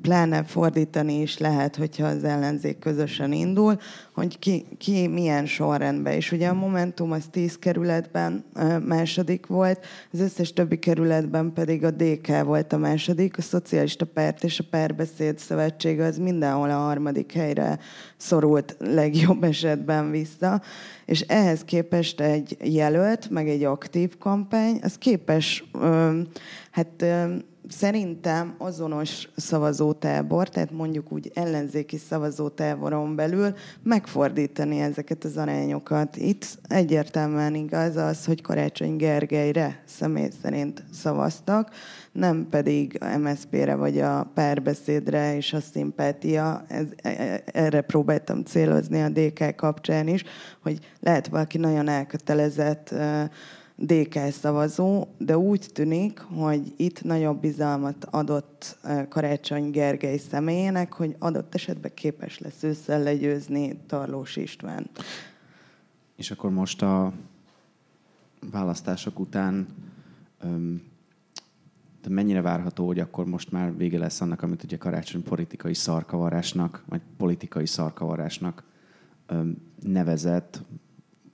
pláne 0.01 0.43
fordítani 0.43 1.21
is 1.21 1.38
lehet, 1.38 1.75
hogyha 1.75 2.05
az 2.05 2.24
ellenzék 2.24 2.79
közösen 2.79 3.31
indul, 3.31 3.79
hogy 4.13 4.39
ki, 4.39 4.65
ki 4.77 5.07
milyen 5.07 5.45
sorrendben. 5.45 6.13
És 6.13 6.31
ugye 6.31 6.48
a 6.48 6.53
Momentum 6.53 7.12
az 7.12 7.25
10 7.31 7.59
kerületben 7.59 8.43
második 8.86 9.45
volt, 9.45 9.86
az 10.12 10.19
összes 10.19 10.53
többi 10.53 10.79
kerületben 10.79 11.53
pedig 11.53 11.83
a 11.83 11.91
DK 11.91 12.43
volt 12.43 12.74
a 12.74 12.77
második, 12.77 13.38
a 13.38 13.41
Szocialista 13.41 14.05
Párt 14.05 14.43
és 14.43 14.59
a 14.59 14.63
Párbeszéd 14.69 15.39
Szövetség 15.39 16.00
az 16.00 16.17
mindenhol 16.17 16.69
a 16.69 16.77
harmadik 16.77 17.31
helyre 17.31 17.79
szorult 18.17 18.77
legjobb 19.20 19.44
esetben 19.44 20.12
vissza, 20.12 20.62
és 21.06 21.22
ehhez 21.22 21.64
képest 21.64 22.22
egy 22.22 22.58
jelölt, 22.64 23.30
meg 23.30 23.50
egy 23.50 23.64
aktív 23.64 24.18
kampány, 24.18 24.80
az 24.84 24.98
képes, 24.98 25.64
hát 26.72 27.06
szerintem 27.68 28.56
azonos 28.58 29.30
szavazótábor, 29.36 30.50
tehát 30.50 30.72
mondjuk 30.72 31.12
úgy 31.12 31.32
ellenzéki 31.34 31.98
szavazótáboron 31.98 33.16
belül 33.16 33.54
megfordítani 33.84 34.80
ezeket 34.80 35.24
az 35.24 35.38
arányokat. 35.38 36.16
Itt 36.16 36.58
egyértelműen 36.68 37.56
igaz 37.56 37.96
az, 37.96 38.25
hogy 38.25 38.42
Karácsony 38.42 38.96
Gergelyre 38.96 39.84
személy 39.86 40.30
szerint 40.42 40.84
szavaztak, 40.92 41.70
nem 42.12 42.48
pedig 42.50 43.00
MSZP-re 43.18 43.75
vagy 43.75 44.00
a 44.00 44.32
párbeszédre 44.34 45.36
és 45.36 45.54
a 45.54 45.60
szimpátia. 45.60 46.66
Ez, 46.68 46.86
e, 47.01 47.10
e, 47.10 47.44
erre 47.46 47.82
próbáltam 47.82 48.44
célozni 48.44 49.01
a 49.01 49.10
DK 49.10 49.56
kapcsán 49.56 50.08
is, 50.08 50.24
hogy 50.62 50.80
lehet 51.00 51.28
valaki 51.28 51.58
nagyon 51.58 51.88
elkötelezett 51.88 52.94
DK 53.81 54.19
szavazó, 54.31 55.07
de 55.17 55.38
úgy 55.38 55.69
tűnik, 55.74 56.19
hogy 56.19 56.74
itt 56.77 57.03
nagyobb 57.03 57.39
bizalmat 57.39 58.05
adott 58.05 58.77
Karácsony 59.09 59.71
Gergely 59.71 60.17
személyének, 60.17 60.93
hogy 60.93 61.15
adott 61.19 61.55
esetben 61.55 61.91
képes 61.93 62.39
lesz 62.39 62.63
ősszel 62.63 63.03
legyőzni 63.03 63.79
Tarlós 63.88 64.36
István. 64.36 64.89
És 66.15 66.31
akkor 66.31 66.51
most 66.51 66.81
a 66.81 67.13
választások 68.51 69.19
után 69.19 69.67
de 72.01 72.09
mennyire 72.09 72.41
várható, 72.41 72.86
hogy 72.86 73.00
akkor 73.00 73.25
most 73.25 73.51
már 73.51 73.77
vége 73.77 73.98
lesz 73.98 74.21
annak, 74.21 74.41
amit 74.41 74.63
ugye 74.63 74.77
karácsony 74.77 75.24
politikai 75.24 75.74
szarkavarásnak, 75.74 76.83
vagy 76.88 77.01
politikai 77.17 77.65
szarkavarásnak 77.65 78.63
nevezett, 79.81 80.62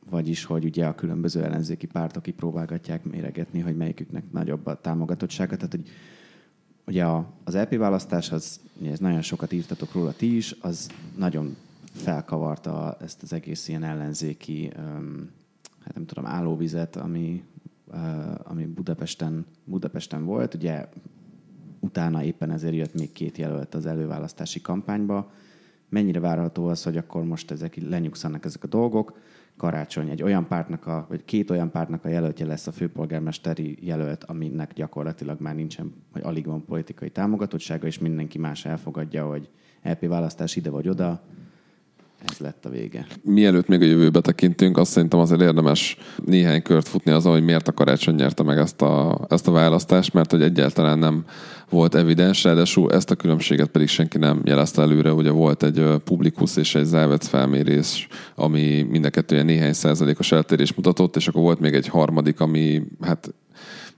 vagyis, 0.09 0.43
hogy 0.43 0.65
ugye 0.65 0.85
a 0.85 0.95
különböző 0.95 1.43
ellenzéki 1.43 1.85
pártok 1.85 2.23
kipróbálgatják 2.23 3.03
méregetni, 3.03 3.59
hogy 3.59 3.75
melyiküknek 3.75 4.31
nagyobb 4.31 4.65
a 4.65 4.81
támogatottsága. 4.81 5.55
Tehát, 5.55 5.71
hogy 5.71 5.87
ugye 6.85 7.05
a, 7.05 7.33
az 7.43 7.55
LP 7.55 7.77
választás, 7.77 8.31
az, 8.31 8.59
ez 8.85 8.99
nagyon 8.99 9.21
sokat 9.21 9.51
írtatok 9.51 9.93
róla 9.93 10.13
ti 10.13 10.35
is, 10.35 10.55
az 10.61 10.89
nagyon 11.17 11.55
felkavarta 11.83 12.97
ezt 13.01 13.23
az 13.23 13.33
egész 13.33 13.67
ilyen 13.67 13.83
ellenzéki, 13.83 14.71
hát 15.83 15.93
nem 15.93 16.05
tudom, 16.05 16.25
állóvizet, 16.25 16.95
ami, 16.95 17.43
ami 18.43 18.65
Budapesten, 18.65 19.45
Budapesten 19.63 20.25
volt. 20.25 20.53
Ugye 20.53 20.87
utána 21.79 22.23
éppen 22.23 22.51
ezért 22.51 22.75
jött 22.75 22.93
még 22.93 23.11
két 23.11 23.37
jelölt 23.37 23.75
az 23.75 23.85
előválasztási 23.85 24.61
kampányba. 24.61 25.31
Mennyire 25.89 26.19
várható 26.19 26.67
az, 26.67 26.83
hogy 26.83 26.97
akkor 26.97 27.23
most 27.23 27.51
ezek 27.51 27.75
lenyugszanak 27.89 28.45
ezek 28.45 28.63
a 28.63 28.67
dolgok? 28.67 29.17
Karácsony 29.57 30.09
egy 30.09 30.23
olyan 30.23 30.47
pártnak, 30.47 30.87
a, 30.87 31.05
vagy 31.09 31.25
két 31.25 31.49
olyan 31.49 31.71
pártnak 31.71 32.05
a 32.05 32.09
jelöltje 32.09 32.45
lesz 32.45 32.67
a 32.67 32.71
főpolgármesteri 32.71 33.77
jelölt, 33.81 34.23
aminek 34.23 34.73
gyakorlatilag 34.73 35.41
már 35.41 35.55
nincsen, 35.55 35.93
vagy 36.13 36.21
alig 36.21 36.45
van 36.45 36.65
politikai 36.65 37.09
támogatottsága, 37.09 37.87
és 37.87 37.99
mindenki 37.99 38.37
más 38.37 38.65
elfogadja, 38.65 39.27
hogy 39.27 39.49
LP 39.83 40.07
választás 40.07 40.55
ide 40.55 40.69
vagy 40.69 40.89
oda, 40.89 41.23
ez 42.29 42.37
lett 42.37 42.65
a 42.65 42.69
vége. 42.69 43.07
Mielőtt 43.23 43.67
még 43.67 43.81
a 43.81 43.85
jövőbe 43.85 44.21
tekintünk, 44.21 44.77
azt 44.77 44.91
szerintem 44.91 45.19
azért 45.19 45.41
érdemes 45.41 45.97
néhány 46.25 46.61
kört 46.61 46.87
futni 46.87 47.11
azon, 47.11 47.31
hogy 47.31 47.43
miért 47.43 47.67
a 47.67 47.71
karácsony 47.71 48.15
nyerte 48.15 48.43
meg 48.43 48.57
ezt 48.57 48.81
a, 48.81 49.25
ezt 49.29 49.47
a 49.47 49.51
választást, 49.51 50.13
mert 50.13 50.31
hogy 50.31 50.41
egyáltalán 50.41 50.99
nem 50.99 51.25
volt 51.69 51.95
evidens, 51.95 52.43
ráadásul 52.43 52.91
ezt 52.91 53.11
a 53.11 53.15
különbséget 53.15 53.67
pedig 53.69 53.87
senki 53.87 54.17
nem 54.17 54.41
jelezte 54.43 54.81
előre. 54.81 55.13
Ugye 55.13 55.31
volt 55.31 55.63
egy 55.63 55.83
publikus 56.03 56.57
és 56.57 56.75
egy 56.75 56.85
závec 56.85 57.27
felmérés, 57.27 58.07
ami 58.35 58.81
mind 58.89 59.05
a 59.05 59.31
néhány 59.31 59.73
százalékos 59.73 60.31
eltérés 60.31 60.73
mutatott, 60.73 61.15
és 61.15 61.27
akkor 61.27 61.41
volt 61.41 61.59
még 61.59 61.73
egy 61.73 61.87
harmadik, 61.87 62.39
ami 62.39 62.83
hát 63.01 63.33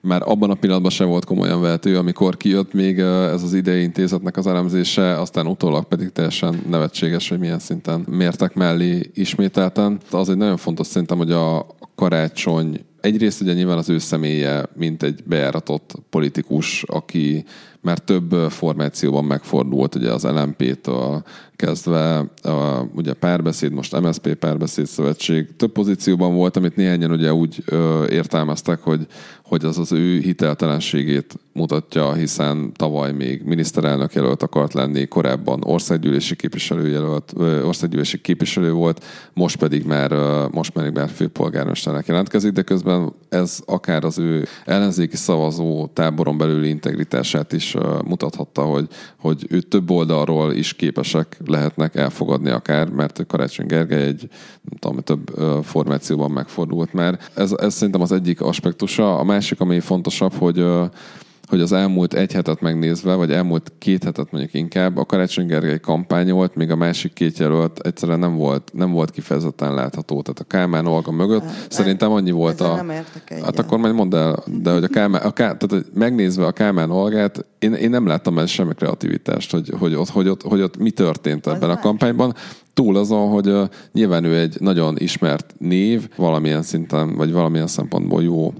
már 0.01 0.21
abban 0.25 0.49
a 0.49 0.55
pillanatban 0.55 0.91
sem 0.91 1.07
volt 1.07 1.25
komolyan 1.25 1.61
vehető, 1.61 1.97
amikor 1.97 2.37
kijött 2.37 2.73
még 2.73 2.99
ez 2.99 3.43
az 3.43 3.53
idei 3.53 3.81
intézetnek 3.81 4.37
az 4.37 4.47
elemzése, 4.47 5.19
aztán 5.19 5.47
utólag 5.47 5.87
pedig 5.87 6.09
teljesen 6.09 6.61
nevetséges, 6.69 7.29
hogy 7.29 7.39
milyen 7.39 7.59
szinten 7.59 8.05
mértek 8.09 8.53
mellé 8.53 9.11
ismételten. 9.13 9.99
Az 10.11 10.29
egy 10.29 10.37
nagyon 10.37 10.57
fontos 10.57 10.87
szerintem, 10.87 11.17
hogy 11.17 11.31
a 11.31 11.65
karácsony 11.95 12.85
egyrészt 13.01 13.41
ugye 13.41 13.53
nyilván 13.53 13.77
az 13.77 13.89
ő 13.89 13.97
személye, 13.97 14.65
mint 14.75 15.03
egy 15.03 15.23
bejáratott 15.25 15.95
politikus, 16.09 16.83
aki 16.83 17.45
már 17.87 17.99
több 17.99 18.31
formációban 18.49 19.25
megfordult, 19.25 19.95
ugye 19.95 20.11
az 20.11 20.23
LMP-től 20.23 21.23
kezdve, 21.55 22.17
a, 22.41 22.85
ugye 22.95 23.13
párbeszéd, 23.13 23.71
most 23.71 23.99
MSP 24.01 24.33
párbeszéd 24.33 24.85
szövetség, 24.85 25.55
több 25.55 25.71
pozícióban 25.71 26.35
volt, 26.35 26.57
amit 26.57 26.75
néhányan 26.75 27.11
ugye 27.11 27.33
úgy 27.33 27.63
ö, 27.65 28.05
értelmeztek, 28.09 28.79
hogy, 28.79 29.07
hogy 29.43 29.65
az 29.65 29.77
az 29.77 29.91
ő 29.91 30.19
hiteltelenségét 30.19 31.39
mutatja, 31.53 32.13
hiszen 32.13 32.73
tavaly 32.73 33.11
még 33.11 33.41
miniszterelnök 33.43 34.13
jelölt 34.13 34.43
akart 34.43 34.73
lenni, 34.73 35.07
korábban 35.07 35.63
országgyűlési 35.63 36.35
képviselő 36.35 36.87
jelölt, 36.87 37.33
országgyűlési 37.63 38.21
képviselő 38.21 38.71
volt, 38.71 39.03
most 39.33 39.55
pedig 39.55 39.85
már, 39.85 40.11
most 40.51 40.71
pedig 40.71 40.93
már 40.93 41.09
főpolgármesternek 41.09 42.07
jelentkezik, 42.07 42.51
de 42.51 42.61
közben 42.61 43.13
ez 43.29 43.59
akár 43.65 44.03
az 44.03 44.19
ő 44.19 44.45
ellenzéki 44.65 45.15
szavazó 45.15 45.87
táboron 45.93 46.37
belüli 46.37 46.69
integritását 46.69 47.53
is 47.53 47.75
mutathatta, 48.05 48.61
hogy, 48.61 48.87
hogy 49.19 49.45
ő 49.49 49.61
több 49.61 49.89
oldalról 49.89 50.53
is 50.53 50.73
képesek 50.73 51.37
lehetnek 51.45 51.95
elfogadni 51.95 52.49
akár, 52.49 52.89
mert 52.89 53.25
Karácsony 53.27 53.65
Gergely 53.65 54.07
egy 54.07 54.29
nem 54.61 54.79
tudom, 54.79 54.99
több 54.99 55.31
formációban 55.63 56.31
megfordult 56.31 56.93
már. 56.93 57.19
Ez, 57.33 57.51
ez 57.51 57.73
szerintem 57.73 58.01
az 58.01 58.11
egyik 58.11 58.41
aspektusa. 58.41 59.17
A 59.17 59.23
másik, 59.23 59.59
ami 59.59 59.79
fontosabb, 59.79 60.33
hogy 60.33 60.65
hogy 61.47 61.61
az 61.61 61.71
elmúlt 61.71 62.13
egy 62.13 62.33
hetet 62.33 62.61
megnézve, 62.61 63.13
vagy 63.13 63.31
elmúlt 63.31 63.71
két 63.77 64.03
hetet 64.03 64.31
mondjuk 64.31 64.53
inkább, 64.53 64.97
a 64.97 65.05
Karácsony 65.05 65.45
Gergely 65.47 65.79
kampány 65.79 66.31
volt, 66.31 66.55
még 66.55 66.71
a 66.71 66.75
másik 66.75 67.13
két 67.13 67.37
jelölt 67.37 67.79
egyszerűen 67.79 68.19
nem 68.19 68.35
volt, 68.35 68.71
nem 68.73 68.91
volt 68.91 69.11
kifejezetten 69.11 69.73
látható. 69.73 70.21
Tehát 70.21 70.39
a 70.39 70.43
Kálmán 70.43 70.87
Olga 70.87 71.11
mögött 71.11 71.41
de, 71.41 71.51
szerintem 71.69 72.11
annyi 72.11 72.31
volt 72.31 72.61
a... 72.61 72.75
Nem 72.75 72.91
hát 73.43 73.59
akkor 73.59 73.77
majd 73.77 73.93
mondd 73.93 74.15
el, 74.15 74.43
de 74.61 74.71
hogy 74.71 74.83
a 74.83 74.87
Kálmán, 74.87 75.21
a 75.21 75.31
Ká, 75.31 75.53
tehát 75.53 75.85
megnézve 75.93 76.45
a 76.45 76.51
Kálmán 76.51 76.91
Olgát, 76.91 77.45
én, 77.59 77.73
én 77.73 77.89
nem 77.89 78.07
láttam 78.07 78.39
ez 78.39 78.49
semmi 78.49 78.73
kreativitást, 78.73 79.51
hogy, 79.51 79.71
hogy, 79.79 79.95
ott, 79.95 80.09
hogy, 80.09 80.27
ott, 80.27 80.41
hogy 80.41 80.61
ott 80.61 80.77
mi 80.77 80.91
történt 80.91 81.47
ebben 81.47 81.69
a 81.69 81.79
kampányban. 81.79 82.33
Túl 82.73 82.97
azon, 82.97 83.29
hogy 83.29 83.47
uh, 83.47 83.67
nyilván 83.91 84.23
ő 84.23 84.39
egy 84.39 84.55
nagyon 84.59 84.97
ismert 84.97 85.55
név, 85.57 86.09
valamilyen 86.15 86.61
szinten, 86.61 87.15
vagy 87.15 87.31
valamilyen 87.31 87.67
szempontból 87.67 88.23
jó 88.23 88.53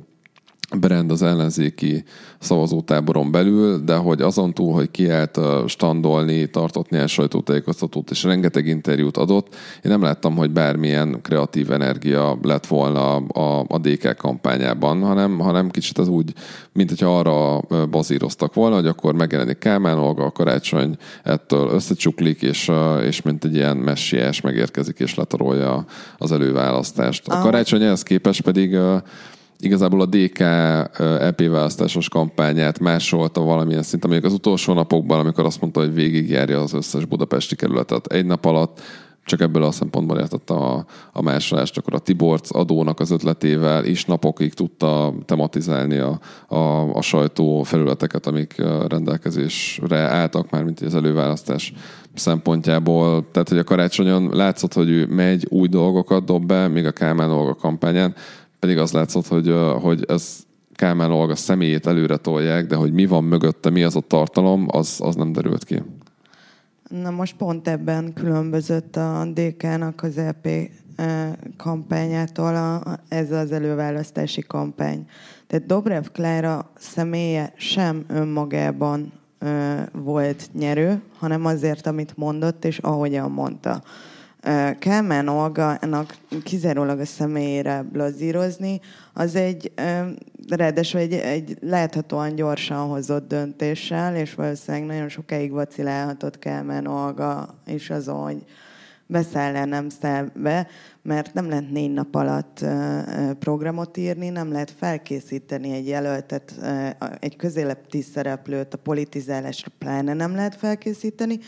brand 0.76 1.12
az 1.12 1.22
ellenzéki 1.22 2.04
szavazótáboron 2.40 3.32
belül, 3.32 3.78
de 3.84 3.96
hogy 3.96 4.22
azon 4.22 4.54
túl, 4.54 4.74
hogy 4.74 4.92
kiállt 4.92 5.40
standolni, 5.66 6.50
tartott 6.50 6.90
néhány 6.90 7.08
sajtótájékoztatót, 7.08 8.10
és 8.10 8.24
rengeteg 8.24 8.68
interjút 8.68 9.18
adott, 9.18 9.56
én 9.84 9.92
nem 9.92 10.02
láttam, 10.02 10.36
hogy 10.36 10.52
bármilyen 10.52 11.20
kreatív 11.22 11.72
energia 11.72 12.38
lett 12.42 12.66
volna 12.66 13.16
a, 13.16 13.66
a 13.68 13.78
DK 13.78 14.16
kampányában, 14.18 15.02
hanem, 15.02 15.40
hanem 15.40 15.70
kicsit 15.70 15.98
az 15.98 16.08
úgy, 16.08 16.34
mint 16.74 16.90
hogyha 16.90 17.18
arra 17.18 17.62
bazíroztak 17.86 18.54
volna, 18.54 18.76
hogy 18.76 18.88
akkor 18.88 19.14
megjelenik 19.14 19.58
Kálmán 19.58 20.00
Olga, 20.00 20.26
a 20.26 20.32
karácsony 20.32 20.98
ettől 21.24 21.70
összecsuklik, 21.70 22.42
és, 22.42 22.72
és 23.04 23.22
mint 23.22 23.44
egy 23.44 23.56
ilyen 23.56 23.78
messiás 23.78 24.42
megérkezik, 24.42 25.00
és 25.00 25.16
letarolja 25.16 25.86
az 26.18 26.32
előválasztást. 26.32 27.28
A 27.28 27.42
karácsony 27.42 27.82
ehhez 27.82 28.04
képest 28.04 28.42
pedig 28.42 28.78
igazából 29.60 30.02
a 30.02 30.06
DK 30.06 30.40
EP 31.00 31.42
választásos 31.42 32.10
kampányát 32.10 32.80
másolta 32.80 33.42
valamilyen 33.42 33.84
szinten, 33.84 34.10
mondjuk 34.10 34.32
az 34.32 34.38
utolsó 34.38 34.74
napokban, 34.74 35.20
amikor 35.20 35.46
azt 35.46 35.62
mondta, 35.62 35.80
hogy 35.80 35.94
végigjárja 35.94 36.62
az 36.62 36.74
összes 36.74 37.06
budapesti 37.06 37.56
kerületet 37.56 38.08
egy 38.08 38.26
nap 38.26 38.46
alatt, 38.46 38.82
csak 39.28 39.42
ebből 39.42 39.64
a 39.64 39.72
szempontból 39.72 40.18
értette 40.18 40.54
a, 40.54 40.86
a 41.12 41.22
másolást, 41.22 41.78
akkor 41.78 41.94
a 41.94 42.00
Tiborc 42.00 42.56
adónak 42.56 43.00
az 43.00 43.12
ötletével 43.12 43.86
is 43.86 44.06
napokig 44.06 44.54
tudta 44.54 45.14
tematizálni 45.26 45.98
a, 45.98 46.20
a, 46.48 46.96
a 46.96 47.02
sajtó 47.02 47.64
felületeket, 47.64 48.28
amik 48.28 48.56
rendelkezésre 48.88 49.98
álltak 49.98 50.50
már, 50.50 50.64
mint 50.64 50.80
az 50.80 50.96
előválasztás 50.96 51.74
szempontjából. 52.14 53.26
Tehát, 53.32 53.50
hogy 53.50 53.58
a 53.58 53.64
karácsonyon 53.64 54.30
látszott, 54.34 54.74
hogy 54.74 54.90
ő 54.90 55.06
megy, 55.06 55.46
új 55.50 55.68
dolgokat 55.68 56.26
dob 56.26 56.46
be, 56.46 56.68
még 56.68 56.86
a 56.86 56.92
Kálmán 56.92 57.32
Olga 57.32 57.56
kampányán 57.56 58.16
pedig 58.60 58.78
az 58.78 58.92
látszott, 58.92 59.28
hogy, 59.28 59.54
hogy 59.82 60.06
ez 60.08 60.46
Kálmán 60.74 61.12
Olga 61.12 61.36
személyét 61.36 61.88
előre 61.88 62.18
tolják, 62.18 62.66
de 62.66 62.76
hogy 62.76 62.94
mi 62.94 63.06
van 63.06 63.24
mögötte, 63.24 63.70
mi 63.70 63.84
az 63.84 63.96
a 63.96 64.00
tartalom, 64.00 64.68
az, 64.70 64.98
az 65.00 65.16
nem 65.16 65.32
derült 65.32 65.64
ki. 65.64 65.84
Na 66.90 67.10
most 67.10 67.36
pont 67.36 67.67
ebben 67.67 68.13
különbözött 68.13 68.96
a 68.96 69.28
DK-nak 69.34 70.04
az 70.04 70.17
EP 70.17 70.48
kampányától 71.58 72.56
a, 72.56 72.98
ez 73.08 73.32
az 73.32 73.52
előválasztási 73.52 74.41
kampány. 74.41 75.06
Tehát 75.48 75.65
Dobrev 75.65 76.04
Klára 76.12 76.72
személye 76.78 77.54
sem 77.56 78.06
önmagában 78.08 79.12
ö, 79.39 79.74
volt 79.91 80.50
nyerő, 80.54 81.02
hanem 81.17 81.46
azért, 81.46 81.88
amit 81.88 82.17
mondott, 82.17 82.65
és 82.65 82.78
ahogyan 82.78 83.32
mondta. 83.32 83.84
Kálmán 84.80 85.28
Olga-nak 85.28 86.16
kizárólag 86.44 87.00
a 87.00 87.06
személyére 87.06 87.82
blazírozni, 87.92 88.80
az 89.14 89.36
egy, 89.36 89.72
ráadásul 90.50 91.00
egy, 91.00 91.14
egy 91.14 91.58
láthatóan 91.62 92.36
gyorsan 92.36 92.88
hozott 92.88 93.28
döntéssel, 93.28 94.16
és 94.16 94.34
valószínűleg 94.34 94.88
nagyon 94.88 95.10
sokáig 95.10 95.52
vacilálhatott 95.52 96.40
Kálmán 96.40 96.88
Olga 96.88 97.60
is 97.66 97.90
azon, 97.90 98.24
hogy 98.24 98.46
beszáll-e, 99.06 99.66
nem 99.66 99.90
száll 99.90 100.32
mert 101.02 101.34
nem 101.34 101.50
lehet 101.50 101.70
négy 101.70 101.92
nap 101.92 102.16
alatt 102.16 102.66
programot 103.40 103.98
írni, 103.98 104.30
nem 104.30 104.52
lehet 104.52 104.72
felkészíteni 104.72 105.74
egy 105.74 105.88
jelöltet, 105.88 106.54
egy 107.20 107.36
közéleti 107.36 108.02
szereplőt 108.02 108.74
a 108.74 108.78
politizálásra 108.78 109.72
pláne 109.78 110.14
nem 110.14 110.36
lehet 110.36 110.56
felkészíteni, 110.56 111.40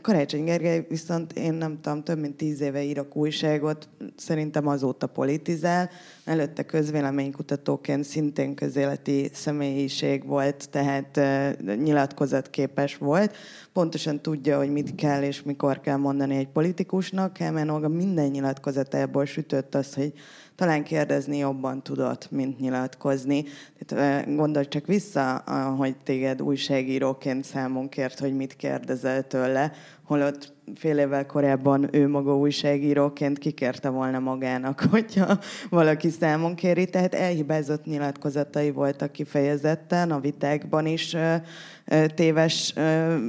Karácsony 0.00 0.44
Gergely 0.44 0.86
viszont 0.88 1.32
én 1.32 1.54
nem 1.54 1.80
tudom, 1.80 2.02
több 2.02 2.18
mint 2.18 2.36
tíz 2.36 2.60
éve 2.60 2.82
írok 2.82 3.16
újságot, 3.16 3.88
szerintem 4.16 4.66
azóta 4.66 5.06
politizál. 5.06 5.90
Előtte 6.24 6.62
közvéleménykutatóként 6.62 8.04
szintén 8.04 8.54
közéleti 8.54 9.30
személyiség 9.32 10.26
volt, 10.26 10.68
tehát 10.70 11.16
uh, 11.16 11.74
nyilatkozatképes 11.74 12.96
volt. 12.96 13.36
Pontosan 13.72 14.20
tudja, 14.20 14.58
hogy 14.58 14.70
mit 14.70 14.94
kell 14.94 15.22
és 15.22 15.42
mikor 15.42 15.80
kell 15.80 15.96
mondani 15.96 16.36
egy 16.36 16.48
politikusnak. 16.48 17.32
Kálmán 17.32 17.68
Olga 17.68 17.88
minden 17.88 18.26
nyilatkozatából 18.26 19.24
sütött 19.24 19.74
az, 19.74 19.94
hogy 19.94 20.12
talán 20.56 20.84
kérdezni 20.84 21.36
jobban 21.36 21.82
tudott, 21.82 22.30
mint 22.30 22.58
nyilatkozni. 22.58 23.44
Gondolj 24.26 24.68
csak 24.68 24.86
vissza, 24.86 25.44
hogy 25.76 25.96
téged 25.96 26.42
újságíróként 26.42 27.44
számon 27.44 27.88
kért, 27.88 28.18
hogy 28.18 28.36
mit 28.36 28.56
kérdezel 28.56 29.26
tőle, 29.26 29.72
holott 30.02 30.52
fél 30.74 30.98
évvel 30.98 31.26
korábban 31.26 31.88
ő 31.92 32.08
maga 32.08 32.36
újságíróként 32.36 33.38
kikérte 33.38 33.88
volna 33.88 34.18
magának, 34.18 34.80
hogyha 34.90 35.38
valaki 35.70 36.08
számon 36.08 36.54
kéri. 36.54 36.86
Tehát 36.90 37.14
elhibázott 37.14 37.84
nyilatkozatai 37.84 38.70
voltak 38.70 39.12
kifejezetten, 39.12 40.10
a 40.10 40.20
vitákban 40.20 40.86
is 40.86 41.16
téves 42.14 42.72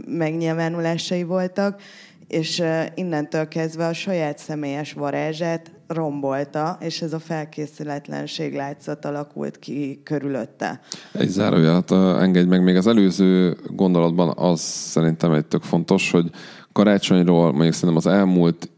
megnyilvánulásai 0.08 1.24
voltak, 1.24 1.82
és 2.28 2.64
innentől 2.96 3.48
kezdve 3.48 3.88
a 3.88 3.94
saját 3.94 4.38
személyes 4.38 4.94
varázsát 4.94 5.72
rombolta, 5.88 6.78
és 6.80 7.02
ez 7.02 7.14
a 7.14 7.20
felkészületlenség 7.20 8.54
látszat 8.56 9.06
alakult 9.06 9.60
ki 9.60 10.02
körülötte. 10.04 10.80
Egy 11.12 11.30
zárójelet 11.30 11.92
engedj 11.92 12.50
meg, 12.50 12.64
még 12.64 12.76
az 12.76 12.88
előző 12.88 13.58
gondolatban 13.76 14.34
az 14.38 14.60
szerintem 14.60 15.32
egy 15.32 15.46
tök 15.46 15.64
fontos, 15.64 16.12
hogy 16.12 16.30
karácsonyról 16.72 17.52
mondjuk 17.52 17.74
szerintem 17.74 17.98
az 17.98 18.08
elmúlt 18.18 18.70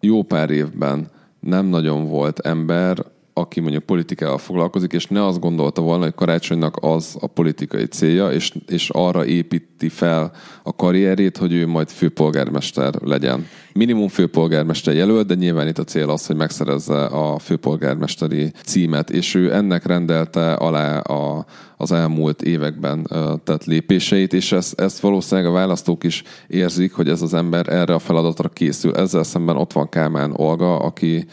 jó 0.00 0.22
pár 0.22 0.50
évben 0.50 1.08
nem 1.40 1.66
nagyon 1.66 2.08
volt 2.08 2.38
ember, 2.38 3.04
aki 3.40 3.60
mondjuk 3.60 3.82
politikával 3.82 4.38
foglalkozik, 4.38 4.92
és 4.92 5.06
ne 5.06 5.26
azt 5.26 5.40
gondolta 5.40 5.82
volna, 5.82 6.04
hogy 6.04 6.14
karácsonynak 6.14 6.76
az 6.80 7.16
a 7.20 7.26
politikai 7.26 7.86
célja, 7.86 8.32
és, 8.32 8.52
és 8.66 8.90
arra 8.90 9.26
építi 9.26 9.88
fel 9.88 10.32
a 10.62 10.76
karrierét, 10.76 11.36
hogy 11.36 11.52
ő 11.52 11.66
majd 11.66 11.88
főpolgármester 11.88 12.94
legyen. 13.04 13.46
Minimum 13.72 14.08
főpolgármester 14.08 14.94
jelölt, 14.94 15.26
de 15.26 15.34
nyilván 15.34 15.68
itt 15.68 15.78
a 15.78 15.84
cél 15.84 16.10
az, 16.10 16.26
hogy 16.26 16.36
megszerezze 16.36 17.04
a 17.04 17.38
főpolgármesteri 17.38 18.52
címet, 18.64 19.10
és 19.10 19.34
ő 19.34 19.54
ennek 19.54 19.86
rendelte 19.86 20.52
alá 20.52 20.98
a, 20.98 21.46
az 21.76 21.92
elmúlt 21.92 22.42
években 22.42 23.08
tett 23.44 23.64
lépéseit, 23.64 24.32
és 24.32 24.52
ezt, 24.52 24.80
ezt 24.80 25.00
valószínűleg 25.00 25.50
a 25.50 25.54
választók 25.54 26.04
is 26.04 26.22
érzik, 26.46 26.92
hogy 26.92 27.08
ez 27.08 27.22
az 27.22 27.34
ember 27.34 27.68
erre 27.68 27.94
a 27.94 27.98
feladatra 27.98 28.48
készül. 28.48 28.94
Ezzel 28.94 29.22
szemben 29.22 29.56
ott 29.56 29.72
van 29.72 29.88
Kálmán 29.88 30.32
Olga, 30.36 30.76
aki 30.76 31.26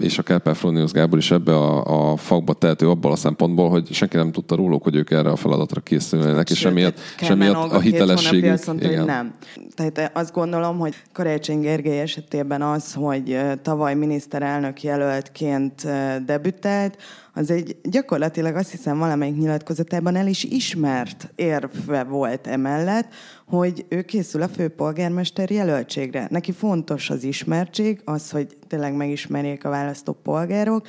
és 0.00 0.18
a 0.18 0.22
Kepler 0.22 0.56
Fronius 0.56 0.90
Gábor 0.90 1.18
is 1.18 1.30
ebbe 1.30 1.56
a, 1.56 2.12
a 2.12 2.16
fakba 2.16 2.52
tehető 2.52 2.88
abból 2.88 3.12
a 3.12 3.16
szempontból, 3.16 3.68
hogy 3.68 3.92
senki 3.92 4.16
nem 4.16 4.32
tudta 4.32 4.56
róluk, 4.56 4.82
hogy 4.82 4.96
ők 4.96 5.10
erre 5.10 5.30
a 5.30 5.36
feladatra 5.36 5.80
készülnek, 5.80 6.50
és 6.50 6.64
emiatt, 6.64 6.98
és 7.20 7.28
emiatt 7.28 7.72
a 7.72 7.80
hitelességük... 7.80 8.52
Azt 8.52 8.66
mondta, 8.66 8.86
igen. 8.86 8.98
hogy 8.98 9.08
nem. 9.08 9.34
Tehát 9.74 10.10
azt 10.14 10.32
gondolom, 10.32 10.78
hogy 10.78 10.94
Karácsony 11.12 11.60
Gergely 11.60 12.00
esetében 12.00 12.62
az, 12.62 12.94
hogy 12.94 13.38
tavaly 13.62 13.94
miniszterelnök 13.94 14.82
jelöltként 14.82 15.86
debütált, 16.26 16.96
az 17.38 17.50
egy 17.50 17.76
gyakorlatilag 17.82 18.56
azt 18.56 18.70
hiszem 18.70 18.98
valamelyik 18.98 19.36
nyilatkozatában 19.36 20.16
el 20.16 20.26
is 20.26 20.44
ismert 20.44 21.32
érve 21.34 22.04
volt 22.04 22.46
emellett, 22.46 23.14
hogy 23.46 23.86
ő 23.88 24.02
készül 24.02 24.42
a 24.42 24.48
főpolgármester 24.48 25.50
jelöltségre. 25.50 26.26
Neki 26.30 26.52
fontos 26.52 27.10
az 27.10 27.24
ismertség, 27.24 28.00
az, 28.04 28.30
hogy 28.30 28.56
tényleg 28.66 28.94
megismerjék 28.94 29.64
a 29.64 29.68
választó 29.68 30.12
polgárok, 30.12 30.86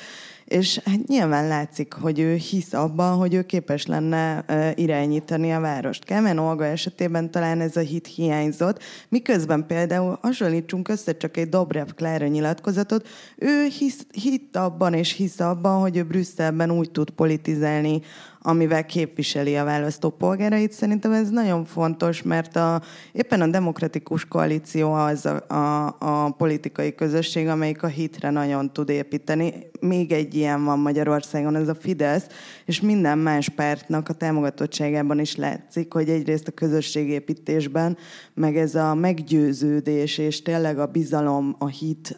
és 0.49 0.79
hát 0.85 1.07
nyilván 1.07 1.47
látszik, 1.47 1.93
hogy 1.93 2.19
ő 2.19 2.35
hisz 2.35 2.73
abban, 2.73 3.17
hogy 3.17 3.33
ő 3.33 3.41
képes 3.41 3.85
lenne 3.85 4.45
irányítani 4.75 5.53
a 5.53 5.59
várost. 5.59 6.03
Kemen 6.03 6.37
Olga 6.37 6.65
esetében 6.65 7.31
talán 7.31 7.61
ez 7.61 7.75
a 7.75 7.79
hit 7.79 8.07
hiányzott, 8.07 8.83
miközben 9.09 9.65
például 9.67 10.17
hasonlítsunk 10.21 10.87
össze 10.87 11.17
csak 11.17 11.37
egy 11.37 11.49
Dobrev 11.49 11.87
Klára 11.95 12.27
nyilatkozatot, 12.27 13.07
ő 13.37 13.67
hisz, 13.79 14.05
hitt 14.11 14.55
abban 14.55 14.93
és 14.93 15.11
hisz 15.11 15.39
abban, 15.39 15.79
hogy 15.79 15.97
ő 15.97 16.03
Brüsszelben 16.03 16.71
úgy 16.71 16.91
tud 16.91 17.09
politizálni, 17.09 18.01
amivel 18.49 18.85
képviseli 18.85 19.57
a 19.57 19.63
választópolgárait. 19.63 20.71
Szerintem 20.71 21.11
ez 21.11 21.29
nagyon 21.29 21.65
fontos, 21.65 22.21
mert 22.21 22.55
a, 22.55 22.81
éppen 23.11 23.41
a 23.41 23.47
demokratikus 23.47 24.25
koalíció 24.25 24.93
az 24.93 25.25
a, 25.25 25.45
a, 25.47 25.95
a 25.99 26.29
politikai 26.29 26.95
közösség, 26.95 27.47
amelyik 27.47 27.83
a 27.83 27.87
hitre 27.87 28.29
nagyon 28.29 28.73
tud 28.73 28.89
építeni. 28.89 29.53
Még 29.79 30.11
egy 30.11 30.35
ilyen 30.35 30.63
van 30.63 30.79
Magyarországon, 30.79 31.55
ez 31.55 31.67
a 31.67 31.75
Fidesz, 31.75 32.27
és 32.65 32.81
minden 32.81 33.17
más 33.17 33.49
pártnak 33.49 34.09
a 34.09 34.13
támogatottságában 34.13 35.19
is 35.19 35.35
látszik, 35.35 35.93
hogy 35.93 36.09
egyrészt 36.09 36.47
a 36.47 36.51
közösségépítésben, 36.51 37.97
meg 38.33 38.57
ez 38.57 38.75
a 38.75 38.93
meggyőződés, 38.95 40.17
és 40.17 40.41
tényleg 40.41 40.79
a 40.79 40.85
bizalom, 40.85 41.55
a 41.59 41.67
hit, 41.67 42.15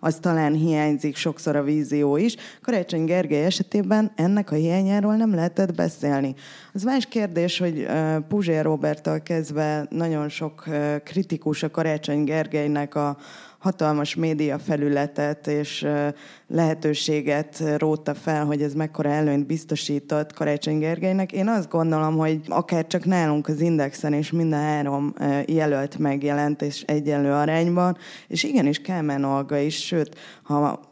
az 0.00 0.18
talán 0.20 0.52
hiányzik, 0.52 1.16
sokszor 1.16 1.56
a 1.56 1.62
vízió 1.62 2.16
is. 2.16 2.36
Karácsony 2.62 3.04
Gergely 3.04 3.44
esetében 3.44 4.12
ennek 4.16 4.50
a 4.50 4.54
hiányáról 4.54 5.16
nem 5.16 5.34
lehet 5.34 5.55
lehetett 5.56 5.76
beszélni. 5.76 6.34
Az 6.72 6.82
más 6.82 7.06
kérdés, 7.06 7.58
hogy 7.58 7.86
Puzsér 8.28 8.62
Roberttal 8.62 9.22
kezdve 9.22 9.86
nagyon 9.90 10.28
sok 10.28 10.64
kritikus 11.04 11.62
a 11.62 11.70
Karácsony 11.70 12.24
Gergelynek 12.24 12.94
a 12.94 13.16
hatalmas 13.58 14.14
média 14.14 14.58
felületet 14.58 15.46
és 15.46 15.86
lehetőséget 16.48 17.62
rótta 17.76 18.14
fel, 18.14 18.44
hogy 18.44 18.62
ez 18.62 18.74
mekkora 18.74 19.10
előnyt 19.10 19.46
biztosított 19.46 20.32
Karácsony 20.32 20.78
Gergelynek. 20.78 21.32
Én 21.32 21.48
azt 21.48 21.70
gondolom, 21.70 22.16
hogy 22.16 22.40
akár 22.48 22.86
csak 22.86 23.04
nálunk 23.04 23.48
az 23.48 23.60
Indexen 23.60 24.12
és 24.12 24.30
minden 24.30 24.60
három 24.60 25.14
jelölt 25.46 25.98
megjelent, 25.98 26.62
és 26.62 26.82
egyenlő 26.82 27.32
arányban, 27.32 27.96
és 28.28 28.42
igenis 28.42 28.78
Kálmán 28.78 29.24
Olga 29.24 29.58
is, 29.58 29.86
sőt, 29.86 30.16
ha 30.42 30.85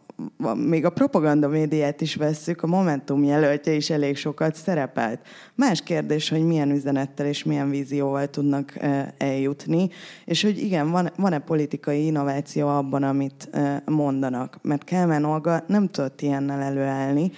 még 0.54 0.84
a 0.84 0.90
propaganda 0.90 1.48
médiát 1.48 2.00
is 2.00 2.14
vesszük, 2.14 2.62
a 2.62 2.66
Momentum 2.66 3.24
jelöltje 3.24 3.72
is 3.72 3.90
elég 3.90 4.16
sokat 4.16 4.54
szerepelt. 4.54 5.20
Más 5.54 5.82
kérdés, 5.82 6.28
hogy 6.28 6.44
milyen 6.44 6.70
üzenettel 6.70 7.26
és 7.26 7.44
milyen 7.44 7.70
vízióval 7.70 8.30
tudnak 8.30 8.78
eljutni, 9.18 9.88
és 10.24 10.42
hogy 10.42 10.58
igen, 10.58 10.90
van, 10.90 11.10
van-e 11.16 11.38
politikai 11.38 12.04
innováció 12.04 12.68
abban, 12.68 13.02
amit 13.02 13.50
mondanak. 13.84 14.58
Mert 14.62 14.84
Kálmán 14.84 15.24
Olga 15.24 15.64
nem 15.66 15.88
tudott 15.88 16.20
ilyennel 16.20 16.60
előállni, 16.60 17.30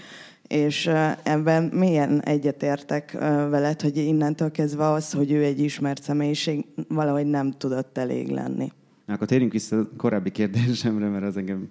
és 0.46 0.90
ebben 1.22 1.62
mélyen 1.62 2.22
egyetértek 2.22 3.12
veled, 3.50 3.80
hogy 3.80 3.96
innentől 3.96 4.50
kezdve 4.50 4.90
az, 4.90 5.12
hogy 5.12 5.30
ő 5.32 5.44
egy 5.44 5.60
ismert 5.60 6.02
személyiség, 6.02 6.64
valahogy 6.88 7.26
nem 7.26 7.52
tudott 7.52 7.98
elég 7.98 8.28
lenni. 8.28 8.72
Akkor 9.06 9.26
térjünk 9.26 9.52
vissza 9.52 9.78
a 9.78 9.88
korábbi 9.96 10.30
kérdésemre, 10.30 11.08
mert 11.08 11.24
az 11.24 11.36
engem 11.36 11.68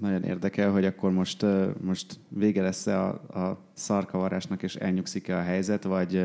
nagyon 0.00 0.22
érdekel, 0.22 0.72
hogy 0.72 0.84
akkor 0.84 1.10
most, 1.10 1.46
most 1.80 2.18
vége 2.28 2.62
lesz-e 2.62 3.00
a, 3.00 3.08
a 3.40 3.58
szarkavarásnak, 3.72 4.62
és 4.62 4.76
elnyugszik-e 4.76 5.36
a 5.36 5.42
helyzet, 5.42 5.84
vagy, 5.84 6.24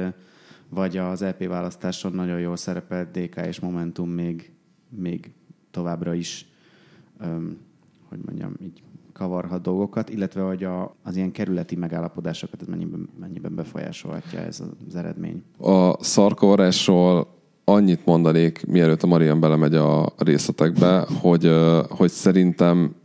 vagy 0.70 0.98
az 0.98 1.22
EP 1.22 1.48
választáson 1.48 2.12
nagyon 2.12 2.40
jól 2.40 2.56
szerepelt 2.56 3.12
DK 3.12 3.36
és 3.46 3.60
Momentum 3.60 4.10
még, 4.10 4.52
még 4.90 5.32
továbbra 5.72 6.14
is, 6.14 6.48
öm, 7.20 7.58
hogy 8.10 8.20
mondjam, 8.26 8.54
így 8.62 8.84
kavarhat 9.14 9.62
dolgokat, 9.62 10.10
illetve 10.10 10.42
hogy 10.42 10.64
a, 10.64 10.96
az 11.04 11.16
ilyen 11.16 11.32
kerületi 11.32 11.76
megállapodásokat 11.76 12.62
ez 12.62 12.68
mennyiben, 12.68 13.10
mennyiben 13.20 13.56
befolyásolhatja 13.56 14.40
ez 14.40 14.64
az 14.88 14.96
eredmény. 14.96 15.44
A 15.58 16.04
szarkavarásról 16.04 17.28
annyit 17.64 18.06
mondanék, 18.06 18.66
mielőtt 18.66 19.04
a 19.04 19.08
Marian 19.08 19.40
belemegy 19.40 19.76
a 19.76 20.14
részletekbe, 20.18 21.06
hogy, 21.22 21.52
hogy 21.90 22.10
szerintem 22.10 22.96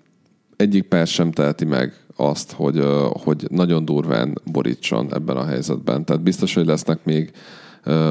egyik 0.61 0.83
perc 0.83 1.11
sem 1.11 1.33
teheti 1.33 1.65
meg 1.65 1.93
azt, 2.17 2.53
hogy, 2.53 2.85
hogy 3.13 3.47
nagyon 3.51 3.85
durván 3.85 4.41
borítson 4.45 5.15
ebben 5.15 5.37
a 5.37 5.45
helyzetben. 5.45 6.05
Tehát 6.05 6.23
biztos, 6.23 6.55
hogy 6.55 6.67
lesznek 6.67 7.05
még 7.05 7.33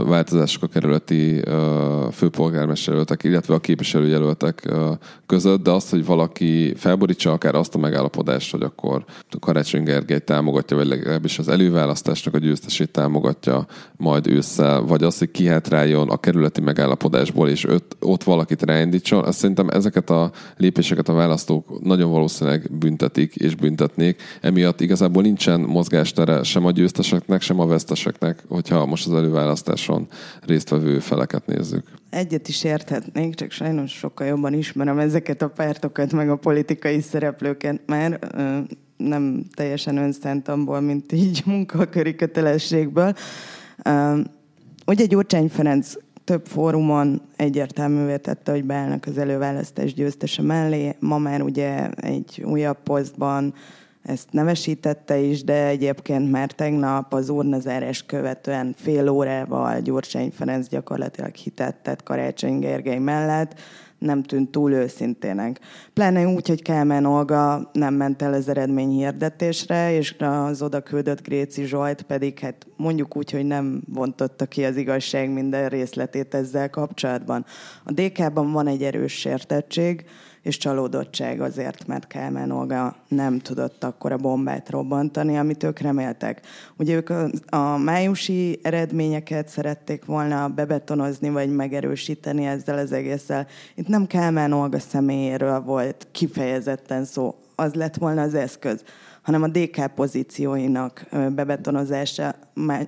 változások 0.06 0.64
a 0.64 0.68
kerületi 0.68 1.42
főpolgármesterjelöltek, 2.12 3.24
illetve 3.24 3.54
a 3.54 3.60
képviselőjelöltek 3.60 4.74
között, 5.26 5.64
de 5.64 5.72
azt, 5.72 5.90
hogy 5.90 6.06
valaki 6.06 6.74
felborítsa 6.76 7.32
akár 7.32 7.56
azt 7.56 7.76
a 7.76 7.78
megállapodást, 7.78 8.52
hogy 8.52 8.64
akkor 8.64 9.06
Karácsony 9.40 9.84
Gergely 9.84 10.20
támogatja, 10.20 10.78
vagy 10.78 10.88
legalábbis 10.88 11.40
az 11.40 11.48
előválasztásnak 11.48 12.34
a 12.34 12.38
győztesét 12.38 12.92
támogatja 12.92 13.66
majd 13.98 14.28
ősszel, 14.28 14.82
vagy 14.82 15.04
az, 15.04 15.18
hogy 15.18 15.32
kihátráljon 15.32 16.10
a 16.10 16.18
kerületi 16.18 16.62
megállapodásból, 16.62 17.50
és 17.50 17.66
öt, 17.66 17.96
ott 18.00 18.24
valakit 18.24 18.64
ráindítson, 18.64 19.24
azt 19.24 19.38
szerintem 19.38 19.70
ezeket 19.70 20.10
a 20.10 20.32
lépéseket 20.58 21.10
a 21.10 21.14
választók 21.14 21.84
nagyon 21.84 22.12
valószínűleg 22.12 22.70
büntetik 22.72 23.36
és 23.36 23.56
büntetnék. 23.56 24.22
Emiatt 24.42 24.82
igazából 24.82 25.22
nincsen 25.22 25.60
mozgástere 25.60 26.44
sem 26.44 26.66
a 26.66 26.72
győzteseknek, 26.72 27.42
sem 27.42 27.60
a 27.60 27.66
veszteseknek, 27.66 28.44
hogyha 28.48 28.86
most 28.86 29.08
az 29.08 29.14
előválasztás 29.14 29.59
választáson 29.60 30.08
résztvevő 30.46 31.00
feleket 31.00 31.46
nézzük. 31.46 31.84
Egyet 32.10 32.48
is 32.48 32.64
érthetnék, 32.64 33.36
csak 33.36 33.52
sajnos 33.52 33.92
sokkal 33.92 34.28
jobban 34.28 34.54
ismerem 34.54 35.00
ezeket 35.00 35.42
a 35.42 35.50
pártokat, 35.50 36.14
meg 36.14 36.30
a 36.30 36.36
politikai 36.36 37.02
szereplőket 37.02 37.82
már 37.86 38.20
nem 38.98 39.46
teljesen 39.56 39.98
önszántamból, 39.98 40.80
mint 40.80 41.12
így 41.12 41.42
munkaköri 41.46 42.16
kötelességből. 42.16 43.14
Ugye 44.86 45.06
Gyurcsány 45.06 45.50
Ferenc 45.50 45.94
több 46.24 46.46
fórumon 46.46 47.22
egyértelművé 47.36 48.18
tette, 48.18 48.52
hogy 48.52 48.64
beállnak 48.64 49.06
az 49.06 49.18
előválasztás 49.18 49.94
győztese 49.94 50.42
mellé. 50.42 50.96
Ma 51.00 51.18
már 51.18 51.42
ugye 51.42 51.90
egy 51.90 52.44
újabb 52.46 52.78
posztban 52.84 53.54
ezt 54.10 54.32
nevesítette 54.32 55.18
is, 55.18 55.44
de 55.44 55.66
egyébként 55.66 56.32
már 56.32 56.52
tegnap 56.52 57.14
az 57.14 57.30
urnazárás 57.30 58.06
követően 58.06 58.74
fél 58.78 59.10
órával 59.10 59.80
Gyurcsány 59.80 60.32
Ferenc 60.32 60.68
gyakorlatilag 60.68 61.36
hitettet 61.36 62.04
Karácsony 62.04 62.60
Gergely 62.60 63.00
mellett, 63.00 63.60
nem 63.98 64.24
tűnt 64.24 64.52
túl 64.52 64.72
őszintének. 64.72 65.60
Pláne 65.94 66.28
úgy, 66.28 66.48
hogy 66.48 66.62
Kálmán 66.62 67.06
Olga 67.06 67.70
nem 67.74 67.94
ment 67.94 68.22
el 68.22 68.34
az 68.34 68.50
eredmény 68.50 68.90
hirdetésre, 68.90 69.94
és 69.94 70.16
az 70.20 70.62
oda 70.62 70.82
küldött 70.82 71.24
Gréci 71.24 71.66
Zsolt 71.66 72.02
pedig 72.02 72.40
hát 72.40 72.68
mondjuk 72.78 73.18
úgy, 73.18 73.32
hogy 73.32 73.46
nem 73.46 73.82
vontotta 73.88 74.46
ki 74.46 74.66
az 74.66 74.76
igazság 74.76 75.30
minden 75.30 75.70
részletét 75.70 76.34
ezzel 76.34 76.70
kapcsolatban. 76.70 77.46
A 77.84 77.92
DK-ban 77.92 78.52
van 78.52 78.68
egy 78.68 78.84
erős 78.84 79.14
sértettség, 79.14 80.06
és 80.42 80.58
csalódottság 80.58 81.42
azért, 81.42 81.88
mert 81.88 82.08
Kálmán 82.08 82.52
Olga 82.52 82.96
nem 83.08 83.40
tudott 83.40 83.84
akkor 83.84 84.12
a 84.12 84.18
bombát 84.18 84.70
robbantani, 84.70 85.38
amit 85.38 85.64
ők 85.64 85.80
reméltek. 85.80 86.42
Ugye 86.78 86.96
ők 86.96 87.10
a, 87.50 87.78
májusi 87.78 88.60
eredményeket 88.62 89.48
szerették 89.48 90.06
volna 90.06 90.48
bebetonozni, 90.48 91.30
vagy 91.30 91.56
megerősíteni 91.56 92.46
ezzel 92.46 92.78
az 92.78 92.92
egésszel. 92.92 93.48
Itt 93.76 93.88
nem 93.88 94.08
Kálmán 94.08 94.52
Olga 94.52 94.80
személyéről 94.80 95.60
volt 95.60 96.08
kifejezetten 96.12 97.06
szó, 97.06 97.36
az 97.56 97.74
lett 97.74 97.96
volna 97.96 98.22
az 98.22 98.34
eszköz 98.34 98.84
hanem 99.22 99.44
a 99.44 99.48
DK 99.48 99.88
pozícióinak 99.96 101.06
bebetonozása, 101.36 102.36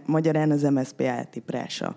magyarán 0.05 0.51
az 0.51 0.61
MSZP 0.61 1.01
eltiprása 1.01 1.95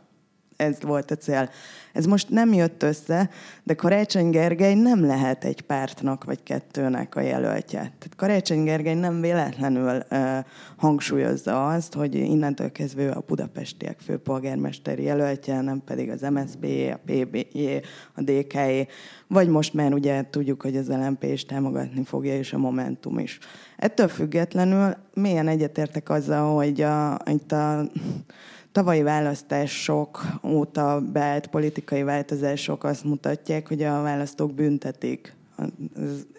ez 0.57 0.77
volt 0.81 1.11
a 1.11 1.17
cél. 1.17 1.51
Ez 1.93 2.05
most 2.05 2.31
nem 2.31 2.53
jött 2.53 2.83
össze, 2.83 3.31
de 3.63 3.75
Karácsony 3.75 4.31
Gergely 4.31 4.75
nem 4.75 5.07
lehet 5.07 5.45
egy 5.45 5.61
pártnak 5.61 6.25
vagy 6.25 6.43
kettőnek 6.43 7.17
a 7.17 7.21
jelöltje. 7.21 7.79
Tehát 7.79 8.13
Karácsony 8.17 8.65
Gergely 8.65 8.95
nem 8.95 9.21
véletlenül 9.21 10.03
uh, 10.11 10.39
hangsúlyozza 10.77 11.69
azt, 11.69 11.95
hogy 11.95 12.15
innentől 12.15 12.73
kezdve 12.73 13.11
a 13.11 13.25
budapestiek 13.27 14.01
főpolgármesteri 14.01 15.03
jelöltje, 15.03 15.61
nem 15.61 15.83
pedig 15.85 16.11
az 16.11 16.21
MSZP, 16.21 16.65
a 16.93 16.99
PBJ, 17.05 17.67
a 18.15 18.23
DK, 18.23 18.57
vagy 19.27 19.49
most 19.49 19.75
már 19.75 19.93
ugye 19.93 20.25
tudjuk, 20.31 20.63
hogy 20.63 20.77
az 20.77 20.89
LMP 20.89 21.25
is 21.25 21.45
támogatni 21.45 22.05
fogja, 22.05 22.37
és 22.37 22.53
a 22.53 22.59
Momentum 22.59 23.19
is. 23.19 23.39
Ettől 23.77 24.09
függetlenül 24.09 24.97
mélyen 25.15 25.49
egyetértek 25.49 26.09
azzal, 26.11 26.55
hogy 26.55 26.81
a, 26.81 27.19
itt 27.27 27.53
a 27.53 27.89
tavalyi 28.75 29.03
választások 29.03 30.25
óta 30.43 31.01
beállt 31.13 31.47
politikai 31.47 32.03
változások 32.03 32.85
azt 32.85 33.05
mutatják, 33.05 33.69
hogy 33.69 33.83
a 33.83 34.03
választók 34.03 34.55
büntetik 34.55 35.35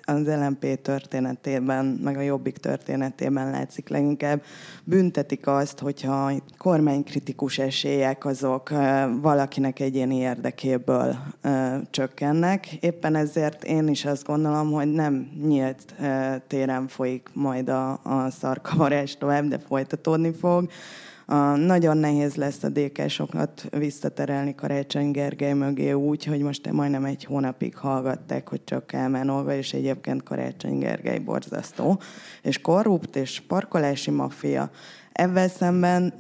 az 0.03 0.25
LMP 0.25 0.81
történetében, 0.81 1.85
meg 1.85 2.17
a 2.17 2.21
Jobbik 2.21 2.57
történetében 2.57 3.49
látszik 3.49 3.89
leginkább. 3.89 4.43
Büntetik 4.83 5.47
azt, 5.47 5.79
hogyha 5.79 6.31
kormánykritikus 6.57 7.57
esélyek 7.57 8.25
azok 8.25 8.69
valakinek 9.21 9.79
egyéni 9.79 10.15
érdekéből 10.15 11.15
csökkennek. 11.89 12.73
Éppen 12.73 13.15
ezért 13.15 13.63
én 13.63 13.87
is 13.87 14.05
azt 14.05 14.25
gondolom, 14.25 14.71
hogy 14.71 14.91
nem 14.91 15.31
nyílt 15.45 15.95
téren 16.47 16.87
folyik 16.87 17.29
majd 17.33 17.69
a, 17.69 17.91
a 17.91 18.29
szarkavarás 18.29 19.17
tovább, 19.17 19.47
de 19.47 19.59
folytatódni 19.59 20.33
fog 20.33 20.69
a, 21.25 21.35
nagyon 21.55 21.97
nehéz 21.97 22.35
lesz 22.35 22.63
a 22.63 22.69
DK-sokat 22.69 23.67
visszaterelni 23.77 24.55
Karácsony 24.55 25.11
Gergely 25.11 25.53
mögé 25.53 25.91
úgy, 25.91 26.25
hogy 26.25 26.41
most 26.41 26.71
majdnem 26.71 27.05
egy 27.05 27.23
hónapig 27.23 27.75
hallgatták, 27.75 28.49
hogy 28.49 28.63
csak 28.63 28.87
Kálmán 28.87 29.29
Olga, 29.29 29.53
és 29.53 29.73
egyébként 29.73 30.23
Karácsony 30.23 30.77
Gergely 30.77 31.19
borzasztó, 31.19 31.99
és 32.41 32.61
korrupt, 32.61 33.15
és 33.15 33.41
parkolási 33.47 34.11
maffia. 34.11 34.69
Ebben 35.11 35.47
szemben 35.47 36.13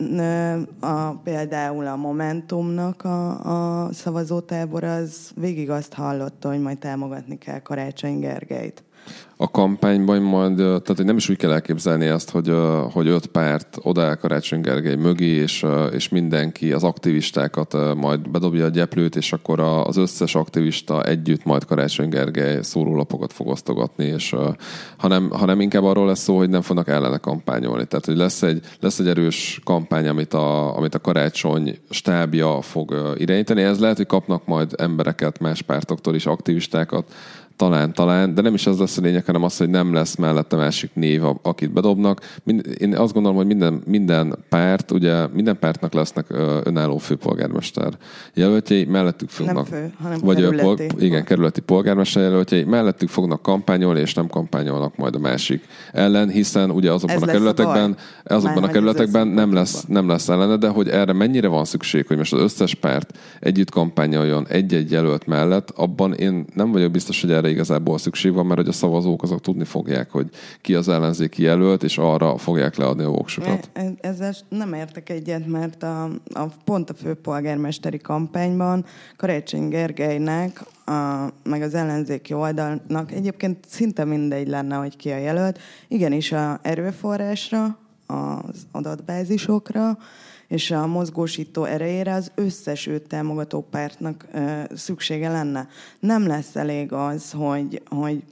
a, 0.79 1.11
például 1.11 1.87
a 1.87 1.95
Momentumnak 1.95 3.03
a, 3.03 3.85
a 3.85 3.93
szavazótábor 3.93 4.83
az 4.83 5.31
végig 5.35 5.69
azt 5.69 5.93
hallotta, 5.93 6.49
hogy 6.49 6.61
majd 6.61 6.77
támogatni 6.77 7.37
kell 7.37 7.59
Karácsony 7.59 8.19
Gergelyt 8.19 8.83
a 9.37 9.51
kampányban 9.51 10.21
majd, 10.21 10.55
tehát 10.55 10.95
hogy 10.95 11.05
nem 11.05 11.17
is 11.17 11.29
úgy 11.29 11.37
kell 11.37 11.51
elképzelni 11.51 12.05
ezt, 12.05 12.29
hogy, 12.29 12.51
hogy 12.91 13.07
öt 13.07 13.25
párt 13.25 13.77
odaáll 13.81 14.15
Karácsony 14.15 14.61
Gergely 14.61 14.95
mögé, 14.95 15.25
és, 15.25 15.65
és 15.91 16.09
mindenki 16.09 16.71
az 16.71 16.83
aktivistákat 16.83 17.95
majd 17.95 18.29
bedobja 18.29 18.65
a 18.65 18.69
gyeplőt, 18.69 19.15
és 19.15 19.33
akkor 19.33 19.59
az 19.59 19.97
összes 19.97 20.35
aktivista 20.35 21.03
együtt 21.03 21.43
majd 21.43 21.65
Karácsony 21.65 22.09
Gergely 22.09 22.61
szórólapokat 22.61 23.33
fog 23.33 23.47
osztogatni, 23.47 24.05
és, 24.05 24.35
hanem, 24.97 25.29
hanem 25.29 25.61
inkább 25.61 25.83
arról 25.83 26.05
lesz 26.05 26.19
szó, 26.19 26.37
hogy 26.37 26.49
nem 26.49 26.61
fognak 26.61 26.87
ellene 26.87 27.17
kampányolni. 27.17 27.85
Tehát, 27.85 28.05
hogy 28.05 28.17
lesz 28.17 28.41
egy, 28.41 28.59
lesz 28.79 28.99
egy 28.99 29.07
erős 29.07 29.61
kampány, 29.63 30.07
amit 30.07 30.33
a, 30.33 30.77
amit 30.77 30.95
a 30.95 30.99
Karácsony 30.99 31.77
stábja 31.89 32.61
fog 32.61 33.15
irányítani. 33.17 33.61
Ez 33.61 33.79
lehet, 33.79 33.97
hogy 33.97 34.07
kapnak 34.07 34.45
majd 34.45 34.73
embereket 34.77 35.39
más 35.39 35.61
pártoktól 35.61 36.15
is, 36.15 36.25
aktivistákat, 36.25 37.13
talán, 37.55 37.93
talán, 37.93 38.33
de 38.33 38.41
nem 38.41 38.53
is 38.53 38.67
az 38.67 38.79
lesz 38.79 38.97
a 38.97 39.01
lényeg, 39.01 39.25
hanem 39.25 39.43
az, 39.43 39.57
hogy 39.57 39.69
nem 39.69 39.93
lesz 39.93 40.15
mellette 40.15 40.55
másik 40.55 40.89
név, 40.93 41.21
akit 41.41 41.71
bedobnak. 41.71 42.21
Én 42.77 42.95
azt 42.97 43.13
gondolom, 43.13 43.37
hogy 43.37 43.45
minden, 43.45 43.81
minden 43.85 44.35
párt, 44.49 44.91
ugye 44.91 45.27
minden 45.27 45.59
pártnak 45.59 45.93
lesznek 45.93 46.25
önálló 46.63 46.97
főpolgármester 46.97 47.93
jelöltjei, 48.33 48.85
mellettük 48.85 49.29
fognak. 49.29 49.69
Nem 49.69 49.81
fő, 49.81 49.93
hanem 50.01 50.19
vagy 50.23 50.35
kerületi. 50.35 50.63
Pol, 50.63 51.01
igen, 51.01 51.23
kerületi 51.23 51.61
polgármester 51.61 52.23
jelöltjei, 52.23 52.63
mellettük 52.63 53.09
fognak 53.09 53.41
kampányolni, 53.41 53.99
és 53.99 54.13
nem 54.13 54.27
kampányolnak 54.27 54.95
majd 54.95 55.15
a 55.15 55.19
másik 55.19 55.63
ellen, 55.91 56.29
hiszen 56.29 56.71
ugye 56.71 56.91
azokban 56.91 57.15
Ez 57.15 57.21
a 57.21 57.25
kerületekben, 57.25 57.95
a 58.23 58.33
azokban 58.33 58.61
Már 58.61 58.69
a 58.69 58.73
kerületekben 58.73 59.27
nem 59.27 59.53
lesz, 59.53 59.85
nem 59.87 60.07
lesz 60.07 60.29
ellene, 60.29 60.55
de 60.55 60.67
hogy 60.67 60.89
erre 60.89 61.13
mennyire 61.13 61.47
van 61.47 61.65
szükség, 61.65 62.07
hogy 62.07 62.17
most 62.17 62.33
az 62.33 62.41
összes 62.41 62.73
párt 62.75 63.17
együtt 63.39 63.69
kampányoljon 63.69 64.47
egy-egy 64.47 64.91
jelölt 64.91 65.27
mellett, 65.27 65.69
abban 65.75 66.13
én 66.13 66.45
nem 66.53 66.71
vagyok 66.71 66.91
biztos, 66.91 67.21
hogy 67.21 67.31
erre 67.31 67.44
erre 67.45 67.53
igazából 67.53 67.97
szükség 67.97 68.33
van, 68.33 68.45
mert 68.45 68.59
hogy 68.59 68.69
a 68.69 68.71
szavazók 68.71 69.23
azok 69.23 69.41
tudni 69.41 69.63
fogják, 69.63 70.11
hogy 70.11 70.29
ki 70.61 70.75
az 70.75 70.87
ellenzéki 70.87 71.43
jelölt, 71.43 71.83
és 71.83 71.97
arra 71.97 72.37
fogják 72.37 72.75
leadni 72.75 73.03
a 73.03 73.09
voksukat. 73.09 73.69
E, 73.73 73.93
ezzel 74.01 74.33
nem 74.49 74.73
értek 74.73 75.09
egyet, 75.09 75.47
mert 75.47 75.83
a, 75.83 76.03
a 76.33 76.45
pont 76.65 76.89
a 76.89 76.93
főpolgármesteri 76.93 77.97
kampányban 77.97 78.85
Karácsony 79.17 79.67
Gergelynek, 79.67 80.63
a, 80.85 81.29
meg 81.43 81.61
az 81.61 81.73
ellenzéki 81.73 82.33
oldalnak 82.33 83.11
egyébként 83.11 83.65
szinte 83.67 84.05
mindegy 84.05 84.47
lenne, 84.47 84.75
hogy 84.75 84.95
ki 84.95 85.09
a 85.09 85.17
jelölt. 85.17 85.59
Igenis 85.87 86.31
a 86.31 86.59
erőforrásra, 86.61 87.77
az 88.07 88.67
adatbázisokra, 88.71 89.97
és 90.47 90.71
a 90.71 90.87
mozgósító 90.87 91.63
erejére 91.63 92.13
az 92.13 92.31
összes 92.35 92.87
őt 92.87 93.07
támogató 93.07 93.61
pártnak 93.61 94.27
szüksége 94.73 95.29
lenne. 95.29 95.67
Nem 95.99 96.27
lesz 96.27 96.55
elég 96.55 96.91
az, 96.91 97.31
hogy, 97.31 97.81
hogy 97.85 98.23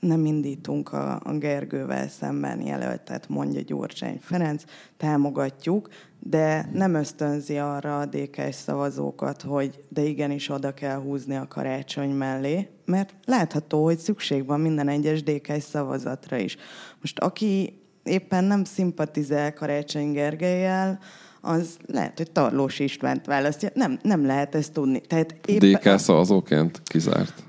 nem 0.00 0.24
indítunk 0.24 0.92
a, 0.92 1.20
a 1.24 1.32
Gergővel 1.32 2.08
szemben 2.08 2.60
jelöltet, 2.60 3.28
mondja 3.28 3.60
Gyurcsány 3.60 4.18
Ferenc, 4.22 4.62
támogatjuk, 4.96 5.88
de 6.20 6.68
nem 6.72 6.94
ösztönzi 6.94 7.58
arra 7.58 7.98
a 7.98 8.06
dk 8.06 8.52
szavazókat, 8.52 9.42
hogy 9.42 9.84
de 9.88 10.02
igenis 10.02 10.48
oda 10.48 10.74
kell 10.74 11.00
húzni 11.00 11.36
a 11.36 11.48
karácsony 11.48 12.10
mellé, 12.10 12.68
mert 12.84 13.14
látható, 13.24 13.84
hogy 13.84 13.98
szükség 13.98 14.46
van 14.46 14.60
minden 14.60 14.88
egyes 14.88 15.22
dk 15.22 15.60
szavazatra 15.60 16.36
is. 16.36 16.56
Most 17.00 17.18
aki 17.18 17.77
éppen 18.08 18.44
nem 18.44 18.64
szimpatizál 18.64 19.52
Karácsony 19.52 20.12
Gergelyel, 20.12 20.98
az 21.40 21.76
lehet, 21.86 22.16
hogy 22.16 22.30
Tarlós 22.30 22.78
Istvánt 22.78 23.26
választja. 23.26 23.68
Nem, 23.74 23.98
nem 24.02 24.26
lehet 24.26 24.54
ezt 24.54 24.72
tudni. 24.72 25.00
Tehát 25.00 25.34
éppen... 25.46 25.70
DK 25.72 25.98
szavazóként 25.98 26.82
kizárt 26.84 27.42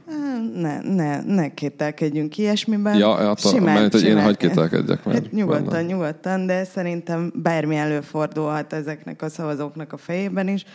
ne, 0.56 0.82
ne, 0.82 1.22
ne 1.22 1.54
kételkedjünk 1.54 2.38
ilyesmiben. 2.38 2.98
Ja, 2.98 3.16
hát 3.16 3.40
simán, 3.40 3.82
mert, 3.82 3.94
hogy 3.94 4.04
én 4.04 4.22
hagy 4.22 4.38
kételkedjek 4.38 5.06
meg. 5.06 5.14
Hát 5.14 5.32
nyugodtan, 5.32 5.66
benne. 5.66 5.88
nyugodtan, 5.88 6.46
de 6.46 6.64
szerintem 6.64 7.32
bármi 7.36 7.76
előfordulhat 7.76 8.74
ezeknek 8.74 9.22
a 9.22 9.30
szavazóknak 9.30 9.94
a 9.94 9.98
fejében 9.98 10.48
is. 10.48 10.66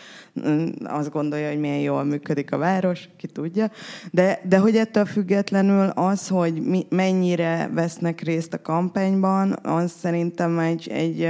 Mm, 0.48 0.66
azt 0.84 1.10
gondolja, 1.10 1.48
hogy 1.48 1.58
milyen 1.58 1.78
jól 1.78 2.04
működik 2.04 2.52
a 2.52 2.56
város, 2.56 3.08
ki 3.16 3.26
tudja. 3.26 3.70
De, 4.10 4.40
de 4.48 4.58
hogy 4.58 4.76
ettől 4.76 5.04
függetlenül 5.04 5.88
az, 5.88 6.28
hogy 6.28 6.62
mi, 6.62 6.86
mennyire 6.88 7.70
vesznek 7.74 8.20
részt 8.20 8.54
a 8.54 8.62
kampányban, 8.62 9.58
az 9.62 9.92
szerintem 10.00 10.58
egy, 10.58 10.88
egy 10.88 11.28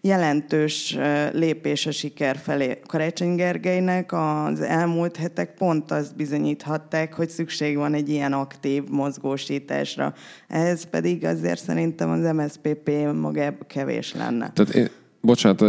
jelentős 0.00 0.98
lépés 1.32 1.86
a 1.86 1.90
siker 1.90 2.36
felé. 2.36 2.80
Karácsony 2.86 3.34
Gergelynek 3.34 4.12
az 4.12 4.60
elmúlt 4.60 5.16
hetek 5.16 5.54
pont 5.54 5.90
azt 5.90 6.14
bizonyíthatták, 6.86 7.14
hogy 7.14 7.28
szükség 7.28 7.76
van 7.76 7.94
egy 7.94 8.08
ilyen 8.08 8.32
aktív 8.32 8.82
mozgósításra. 8.88 10.14
Ez 10.48 10.84
pedig 10.84 11.24
azért 11.24 11.62
szerintem 11.62 12.10
az 12.10 12.32
MSZPP 12.34 12.90
magában 13.14 13.66
kevés 13.66 14.14
lenne. 14.14 14.52
Tehát 14.52 14.74
én 14.74 14.88
Bocsánat, 15.26 15.60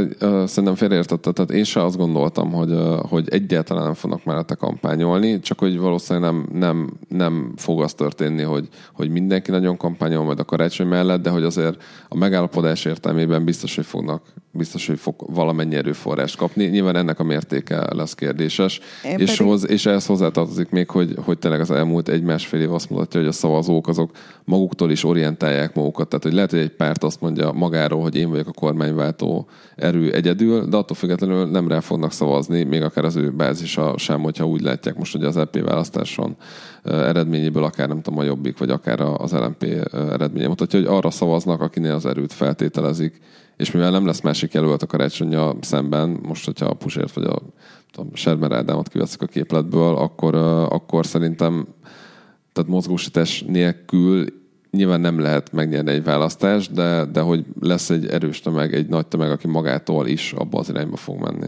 szerintem 0.47 0.75
félreértette, 0.75 1.31
tehát 1.31 1.51
én 1.51 1.63
sem 1.63 1.83
azt 1.83 1.97
gondoltam, 1.97 2.51
hogy, 2.51 2.73
hogy 3.09 3.29
egyáltalán 3.29 3.83
nem 3.83 3.93
fognak 3.93 4.23
mellette 4.23 4.55
kampányolni, 4.55 5.39
csak 5.39 5.59
hogy 5.59 5.77
valószínűleg 5.79 6.31
nem, 6.31 6.47
nem, 6.53 6.93
nem 7.07 7.53
fog 7.55 7.81
az 7.81 7.93
történni, 7.93 8.41
hogy, 8.41 8.67
hogy 8.93 9.09
mindenki 9.09 9.51
nagyon 9.51 9.77
kampányol 9.77 10.23
majd 10.23 10.39
a 10.39 10.43
karácsony 10.43 10.87
mellett, 10.87 11.21
de 11.21 11.29
hogy 11.29 11.43
azért 11.43 11.83
a 12.09 12.17
megállapodás 12.17 12.85
értelmében 12.85 13.45
biztos, 13.45 13.75
hogy 13.75 13.85
fognak, 13.85 14.21
biztos, 14.51 14.87
hogy 14.87 14.99
fog 14.99 15.15
valamennyi 15.33 15.75
erőforrást 15.75 16.37
kapni. 16.37 16.65
Nyilván 16.65 16.95
ennek 16.95 17.19
a 17.19 17.23
mértéke 17.23 17.93
lesz 17.93 18.13
kérdéses. 18.13 18.79
és, 19.03 19.11
pedig... 19.11 19.37
hoz, 19.37 19.69
és 19.69 19.85
ehhez 19.85 20.05
hozzátartozik 20.05 20.69
még, 20.69 20.89
hogy, 20.89 21.15
hogy 21.25 21.39
tényleg 21.39 21.59
az 21.59 21.71
elmúlt 21.71 22.09
egy-másfél 22.09 22.61
év 22.61 22.73
azt 22.73 22.89
mutatja, 22.89 23.19
hogy 23.19 23.29
a 23.29 23.31
szavazók 23.31 23.87
azok 23.87 24.11
maguktól 24.43 24.91
is 24.91 25.03
orientálják 25.03 25.75
magukat. 25.75 26.07
Tehát, 26.07 26.23
hogy 26.23 26.33
lehet, 26.33 26.49
hogy 26.49 26.59
egy 26.59 26.75
párt 26.75 27.03
azt 27.03 27.21
mondja 27.21 27.51
magáról, 27.51 28.01
hogy 28.01 28.15
én 28.15 28.29
vagyok 28.29 28.47
a 28.47 28.51
kormányváltó 28.51 29.46
erő 29.75 30.11
egyedül, 30.11 30.65
de 30.65 30.77
attól 30.77 30.95
függetlenül 30.95 31.45
nem 31.45 31.67
rá 31.67 31.79
fognak 31.79 32.11
szavazni, 32.11 32.63
még 32.63 32.81
akár 32.81 33.05
az 33.05 33.15
ő 33.15 33.31
bázisa 33.31 33.93
sem, 33.97 34.21
hogyha 34.21 34.47
úgy 34.47 34.61
látják 34.61 34.97
most, 34.97 35.11
hogy 35.11 35.23
az 35.23 35.37
EP 35.37 35.59
választáson 35.59 36.35
eredményéből 36.83 37.63
akár 37.63 37.87
nem 37.87 38.01
tudom, 38.01 38.19
a 38.19 38.23
Jobbik, 38.23 38.57
vagy 38.57 38.69
akár 38.69 39.01
az 39.01 39.31
LMP 39.31 39.63
eredménye 39.93 40.47
mutatja, 40.47 40.79
hogy 40.79 40.87
arra 40.87 41.11
szavaznak, 41.11 41.61
akinél 41.61 41.93
az 41.93 42.05
erőt 42.05 42.33
feltételezik, 42.33 43.19
és 43.57 43.71
mivel 43.71 43.91
nem 43.91 44.05
lesz 44.05 44.21
másik 44.21 44.53
jelölt 44.53 44.83
a 44.83 44.87
karácsonya 44.87 45.55
szemben, 45.61 46.19
most, 46.23 46.45
hogyha 46.45 46.65
a 46.65 46.73
Pusért 46.73 47.13
vagy 47.13 47.25
a 47.25 47.41
tudom, 47.91 48.09
Sermer 48.13 48.51
Ádámot 48.51 48.89
kiveszik 48.89 49.21
a 49.21 49.25
képletből, 49.25 49.95
akkor, 49.95 50.35
akkor 50.69 51.05
szerintem 51.05 51.67
tehát 52.53 52.71
mozgósítás 52.71 53.43
nélkül 53.47 54.25
nyilván 54.71 55.01
nem 55.01 55.19
lehet 55.19 55.51
megnyerni 55.51 55.91
egy 55.91 56.03
választást, 56.03 56.73
de, 56.73 57.05
de 57.05 57.21
hogy 57.21 57.45
lesz 57.59 57.89
egy 57.89 58.07
erős 58.07 58.39
tömeg, 58.39 58.73
egy 58.73 58.87
nagy 58.87 59.07
tömeg, 59.07 59.31
aki 59.31 59.47
magától 59.47 60.07
is 60.07 60.33
abba 60.33 60.59
az 60.59 60.69
irányba 60.69 60.95
fog 60.95 61.19
menni. 61.21 61.47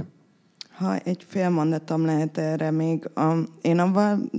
Ha 0.79 0.97
egy 0.97 1.25
fél 1.27 1.49
mondatom 1.49 2.05
lehet 2.05 2.37
erre 2.37 2.71
még, 2.71 3.09
a, 3.15 3.33
én 3.61 3.79
avval 3.79 4.29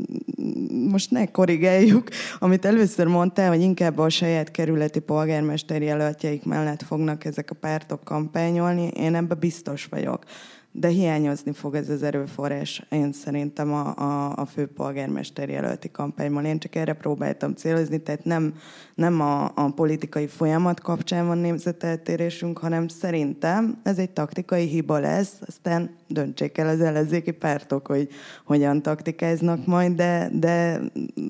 most 0.90 1.10
ne 1.10 1.26
korrigáljuk, 1.26 2.08
amit 2.38 2.64
először 2.64 3.06
mondtál, 3.06 3.48
hogy 3.48 3.60
inkább 3.60 3.98
a 3.98 4.08
saját 4.08 4.50
kerületi 4.50 5.00
polgármester 5.00 5.82
jelöltjeik 5.82 6.44
mellett 6.44 6.82
fognak 6.82 7.24
ezek 7.24 7.50
a 7.50 7.54
pártok 7.54 8.04
kampányolni, 8.04 8.86
én 8.86 9.14
ebbe 9.14 9.34
biztos 9.34 9.84
vagyok 9.84 10.24
de 10.72 10.88
hiányozni 10.88 11.52
fog 11.52 11.74
ez 11.74 11.88
az 11.88 12.02
erőforrás, 12.02 12.82
én 12.90 13.12
szerintem 13.12 13.72
a, 13.72 13.96
a, 13.96 14.36
a 14.36 14.44
főpolgármester 14.44 15.48
jelölti 15.48 15.90
kampányban. 15.90 16.44
Én 16.44 16.58
csak 16.58 16.74
erre 16.74 16.92
próbáltam 16.92 17.54
célozni, 17.54 17.98
tehát 17.98 18.24
nem, 18.24 18.54
nem 18.94 19.20
a, 19.20 19.44
a 19.44 19.72
politikai 19.74 20.26
folyamat 20.26 20.80
kapcsán 20.80 21.26
van 21.26 21.38
nézeteltérésünk, 21.38 22.58
hanem 22.58 22.88
szerintem 22.88 23.80
ez 23.82 23.98
egy 23.98 24.10
taktikai 24.10 24.66
hiba 24.66 24.98
lesz, 24.98 25.34
aztán 25.46 25.90
döntsék 26.06 26.58
el 26.58 26.68
az 26.68 26.80
ellenzéki 26.80 27.30
pártok, 27.30 27.86
hogy 27.86 28.08
hogyan 28.44 28.82
taktikáznak 28.82 29.66
majd, 29.66 29.92
de, 29.92 30.30
de 30.32 30.80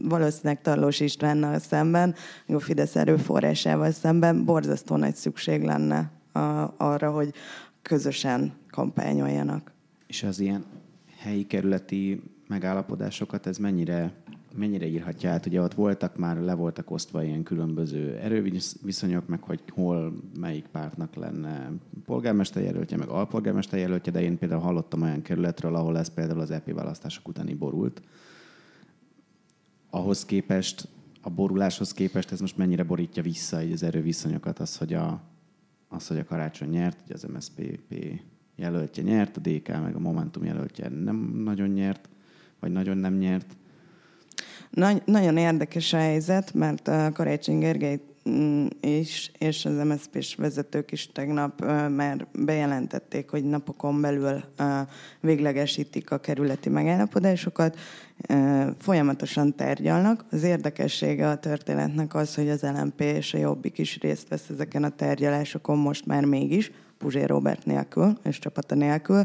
valószínűleg 0.03 0.63
Tarlós 0.63 1.01
Istvánnal 1.01 1.59
szemben, 1.59 2.15
a 2.49 2.61
Fidesz 2.61 2.97
erőforrásával 2.97 3.91
szemben 3.91 4.45
borzasztó 4.45 4.97
nagy 4.97 5.15
szükség 5.15 5.63
lenne 5.63 6.11
arra, 6.77 7.11
hogy 7.11 7.33
közösen 7.83 8.53
kampányoljanak. 8.71 9.73
És 10.07 10.23
az 10.23 10.41
ilyen 10.41 10.65
helyi 11.19 11.47
kerületi 11.47 12.23
megállapodásokat 12.49 13.47
ez 13.47 13.59
mennyire, 13.59 14.13
mennyire 14.55 14.87
írhatja 14.87 15.31
át? 15.31 15.47
Ugye 15.47 15.61
ott 15.61 15.75
voltak 15.75 16.17
már, 16.17 16.37
le 16.37 16.55
voltak 16.55 16.91
osztva 16.91 17.25
ilyen 17.25 17.43
különböző 17.43 18.17
erőviszonyok, 18.17 19.27
meg 19.27 19.43
hogy 19.43 19.61
hol 19.69 20.15
melyik 20.39 20.67
pártnak 20.67 21.15
lenne 21.15 21.73
polgármester 22.05 22.63
jelöltje, 22.63 22.97
meg 22.97 23.09
alpolgármester 23.09 23.79
jelöltje, 23.79 24.13
de 24.13 24.23
én 24.23 24.39
például 24.39 24.61
hallottam 24.61 25.03
olyan 25.03 25.23
kerületről, 25.23 25.75
ahol 25.75 25.99
ez 25.99 26.15
például 26.15 26.41
az 26.41 26.51
EP 26.51 26.73
választások 26.73 27.29
utáni 27.29 27.55
borult. 27.55 28.03
Ahhoz 29.91 30.25
képest, 30.25 30.89
a 31.21 31.31
boruláshoz 31.31 31.93
képest 31.93 32.33
ez 32.33 32.41
most 32.41 32.57
mennyire 32.57 32.83
borítja 32.83 33.23
vissza 33.23 33.57
az 33.57 33.83
erőviszonyokat, 33.83 34.59
az, 34.59 34.77
hogy 34.77 34.95
a, 34.95 35.30
az, 35.93 36.07
hogy 36.07 36.19
a 36.19 36.25
karácsony 36.25 36.69
nyert, 36.69 37.01
hogy 37.07 37.13
az 37.13 37.23
MSZPP 37.23 38.21
jelöltje 38.57 39.03
nyert, 39.03 39.37
a 39.37 39.41
DK 39.41 39.69
meg 39.69 39.95
a 39.95 39.99
Momentum 39.99 40.45
jelöltje 40.45 40.89
nem 40.89 41.17
nagyon 41.45 41.69
nyert, 41.69 42.09
vagy 42.61 42.73
nagyon 42.73 42.97
nem 42.97 43.15
nyert. 43.15 43.57
Nagy, 44.71 45.03
nagyon 45.05 45.37
érdekes 45.37 45.93
a 45.93 45.97
helyzet, 45.97 46.55
mert 46.55 46.91
Karácsony 47.13 47.59
Gergely 47.59 48.01
mm, 48.31 48.67
és, 48.81 49.31
és 49.39 49.65
az 49.65 49.77
MSZP-s 49.85 50.35
vezetők 50.35 50.93
is 50.93 51.13
tegnap 51.13 51.61
már 51.91 52.27
bejelentették, 52.33 53.31
hogy 53.31 53.45
napokon 53.45 54.01
belül 54.01 54.45
véglegesítik 55.21 56.11
a 56.11 56.19
kerületi 56.19 56.69
megállapodásokat, 56.69 57.79
folyamatosan 58.79 59.55
tárgyalnak. 59.55 60.25
Az 60.31 60.43
érdekessége 60.43 61.29
a 61.29 61.39
történetnek 61.39 62.15
az, 62.15 62.35
hogy 62.35 62.49
az 62.49 62.63
LMP 62.63 63.01
és 63.01 63.35
a 63.35 63.39
Jobbik 63.39 63.79
is 63.79 63.99
részt 64.01 64.29
vesz 64.29 64.49
ezeken 64.49 64.85
a 64.85 64.89
tárgyalásokon 64.89 65.79
most 65.79 66.07
már 66.07 66.25
mégis, 66.25 66.71
Puzsé 67.01 67.25
Robert 67.25 67.65
nélkül 67.67 68.19
és 68.25 68.39
csapata 68.39 68.75
nélkül, 68.75 69.25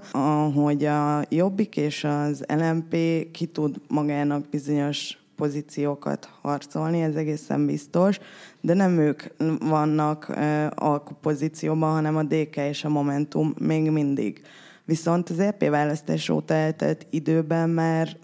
hogy 0.54 0.86
a 0.86 1.24
Jobbik 1.30 1.78
és 1.78 2.04
az 2.04 2.44
LMP 2.48 2.96
ki 3.32 3.46
tud 3.46 3.76
magának 3.88 4.50
bizonyos 4.50 5.18
pozíciókat 5.36 6.30
harcolni, 6.42 7.02
ez 7.02 7.16
egészen 7.16 7.66
biztos, 7.66 8.20
de 8.62 8.74
nem 8.74 8.98
ők 8.98 9.24
vannak 9.60 10.30
uh, 10.30 10.66
alkupozícióban, 10.76 11.94
hanem 11.94 12.16
a 12.16 12.24
DK 12.24 12.56
és 12.56 12.84
a 12.84 12.90
Momentum 12.90 13.54
még 13.60 13.92
mindig. 13.92 14.42
Viszont 14.86 15.30
az 15.30 15.40
EP 15.40 15.70
választás 15.70 16.30
óta 16.30 16.54
eltelt 16.54 17.06
időben 17.10 17.70
már 17.70 18.18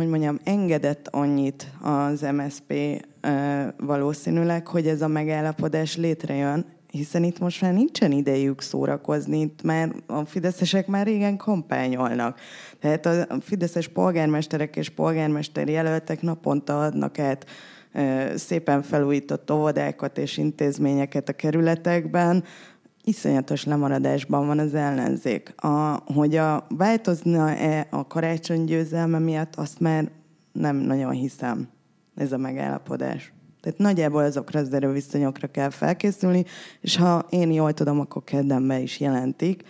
hogy 0.00 0.08
mondjam, 0.08 0.38
engedett 0.44 1.08
annyit 1.08 1.72
az 1.82 2.20
MSP 2.20 2.74
valószínűleg, 3.76 4.66
hogy 4.66 4.86
ez 4.86 5.02
a 5.02 5.08
megállapodás 5.08 5.96
létrejön, 5.96 6.66
hiszen 6.90 7.24
itt 7.24 7.38
most 7.38 7.60
már 7.60 7.72
nincsen 7.72 8.12
idejük 8.12 8.60
szórakozni, 8.60 9.40
itt 9.40 9.62
már 9.62 9.92
a 10.06 10.24
fideszesek 10.24 10.86
már 10.86 11.06
régen 11.06 11.36
kampányolnak. 11.36 12.40
Tehát 12.78 13.06
a 13.06 13.26
fideszes 13.40 13.88
polgármesterek 13.88 14.76
és 14.76 14.88
polgármesteri 14.88 15.72
jelöltek 15.72 16.22
naponta 16.22 16.80
adnak 16.80 17.18
át 17.18 17.46
szépen 18.34 18.82
felújított 18.82 19.50
óvodákat 19.50 20.18
és 20.18 20.36
intézményeket 20.36 21.28
a 21.28 21.32
kerületekben, 21.32 22.44
iszonyatos 23.04 23.64
lemaradásban 23.64 24.46
van 24.46 24.58
az 24.58 24.74
ellenzék. 24.74 25.52
A, 25.56 26.02
hogy 26.12 26.36
a 26.36 26.66
változna-e 26.68 27.86
a 27.90 28.06
karácsony 28.06 28.64
győzelme 28.64 29.18
miatt, 29.18 29.54
azt 29.56 29.80
már 29.80 30.10
nem 30.52 30.76
nagyon 30.76 31.12
hiszem, 31.12 31.68
ez 32.16 32.32
a 32.32 32.36
megállapodás. 32.36 33.32
Tehát 33.60 33.78
nagyjából 33.78 34.22
azokra 34.22 34.60
az 34.60 34.72
erőviszonyokra 34.72 35.50
kell 35.50 35.70
felkészülni, 35.70 36.44
és 36.80 36.96
ha 36.96 37.26
én 37.30 37.50
jól 37.50 37.72
tudom, 37.72 38.00
akkor 38.00 38.24
keddenbe 38.24 38.78
is 38.78 39.00
jelentik. 39.00 39.64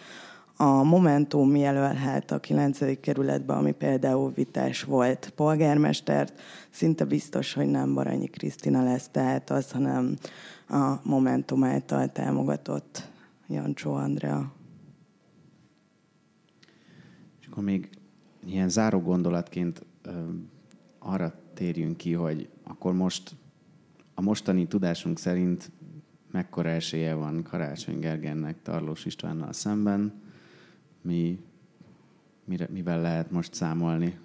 A 0.57 0.83
Momentum 0.83 1.57
jelölhet 1.57 2.31
a 2.31 2.41
9. 2.41 3.01
kerületben, 3.01 3.57
ami 3.57 3.73
például 3.73 4.33
vitás 4.35 4.83
volt 4.83 5.33
polgármestert, 5.37 6.41
szinte 6.71 7.05
biztos, 7.05 7.53
hogy 7.53 7.67
nem 7.67 7.95
Baranyi 7.95 8.27
Krisztina 8.27 8.85
lesz, 8.85 9.09
tehát 9.09 9.51
az, 9.51 9.71
hanem 9.71 10.17
a 10.69 10.95
Momentum 11.03 11.65
által 11.65 12.13
támogatott 12.13 13.09
Jancsó 13.49 13.93
Andrea. 13.93 14.53
És 17.41 17.47
akkor 17.51 17.65
még 17.65 17.89
ilyen 18.47 18.69
záró 18.69 18.99
gondolatként 19.01 19.85
arra 20.99 21.35
térjünk 21.55 21.97
ki, 21.97 22.13
hogy 22.13 22.49
akkor 22.65 22.93
most 22.93 23.37
a 24.21 24.23
mostani 24.23 24.67
tudásunk 24.67 25.19
szerint 25.19 25.71
mekkora 26.31 26.69
esélye 26.69 27.15
van 27.15 27.43
Karácsony 27.43 27.99
Gergennek 27.99 28.57
Tarlós 28.63 29.05
Istvánnal 29.05 29.53
szemben, 29.53 30.13
mi, 31.03 31.39
mire, 32.45 32.69
mivel 32.73 33.01
lehet 33.01 33.31
most 33.31 33.55
számolni? 33.55 34.19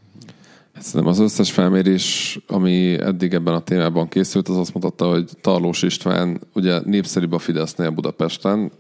Szerintem 0.79 1.11
az 1.11 1.19
összes 1.19 1.51
felmérés, 1.51 2.39
ami 2.47 2.99
eddig 2.99 3.33
ebben 3.33 3.53
a 3.53 3.63
témában 3.63 4.07
készült, 4.07 4.47
az 4.47 4.57
azt 4.57 4.73
mutatta, 4.73 5.09
hogy 5.09 5.31
Tarlós 5.41 5.81
István 5.81 6.41
ugye 6.53 6.79
népszerűbb 6.85 7.31
a 7.31 7.39
Fidesznél 7.39 7.89
Budapesten. 7.89 8.71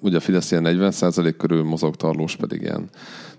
Ugye 0.00 0.16
a 0.16 0.20
Fidesz 0.20 0.50
ilyen 0.50 0.64
40% 0.66 1.34
körül 1.36 1.62
mozog, 1.62 1.96
Tarlós 1.96 2.36
pedig 2.36 2.60
ilyen 2.60 2.88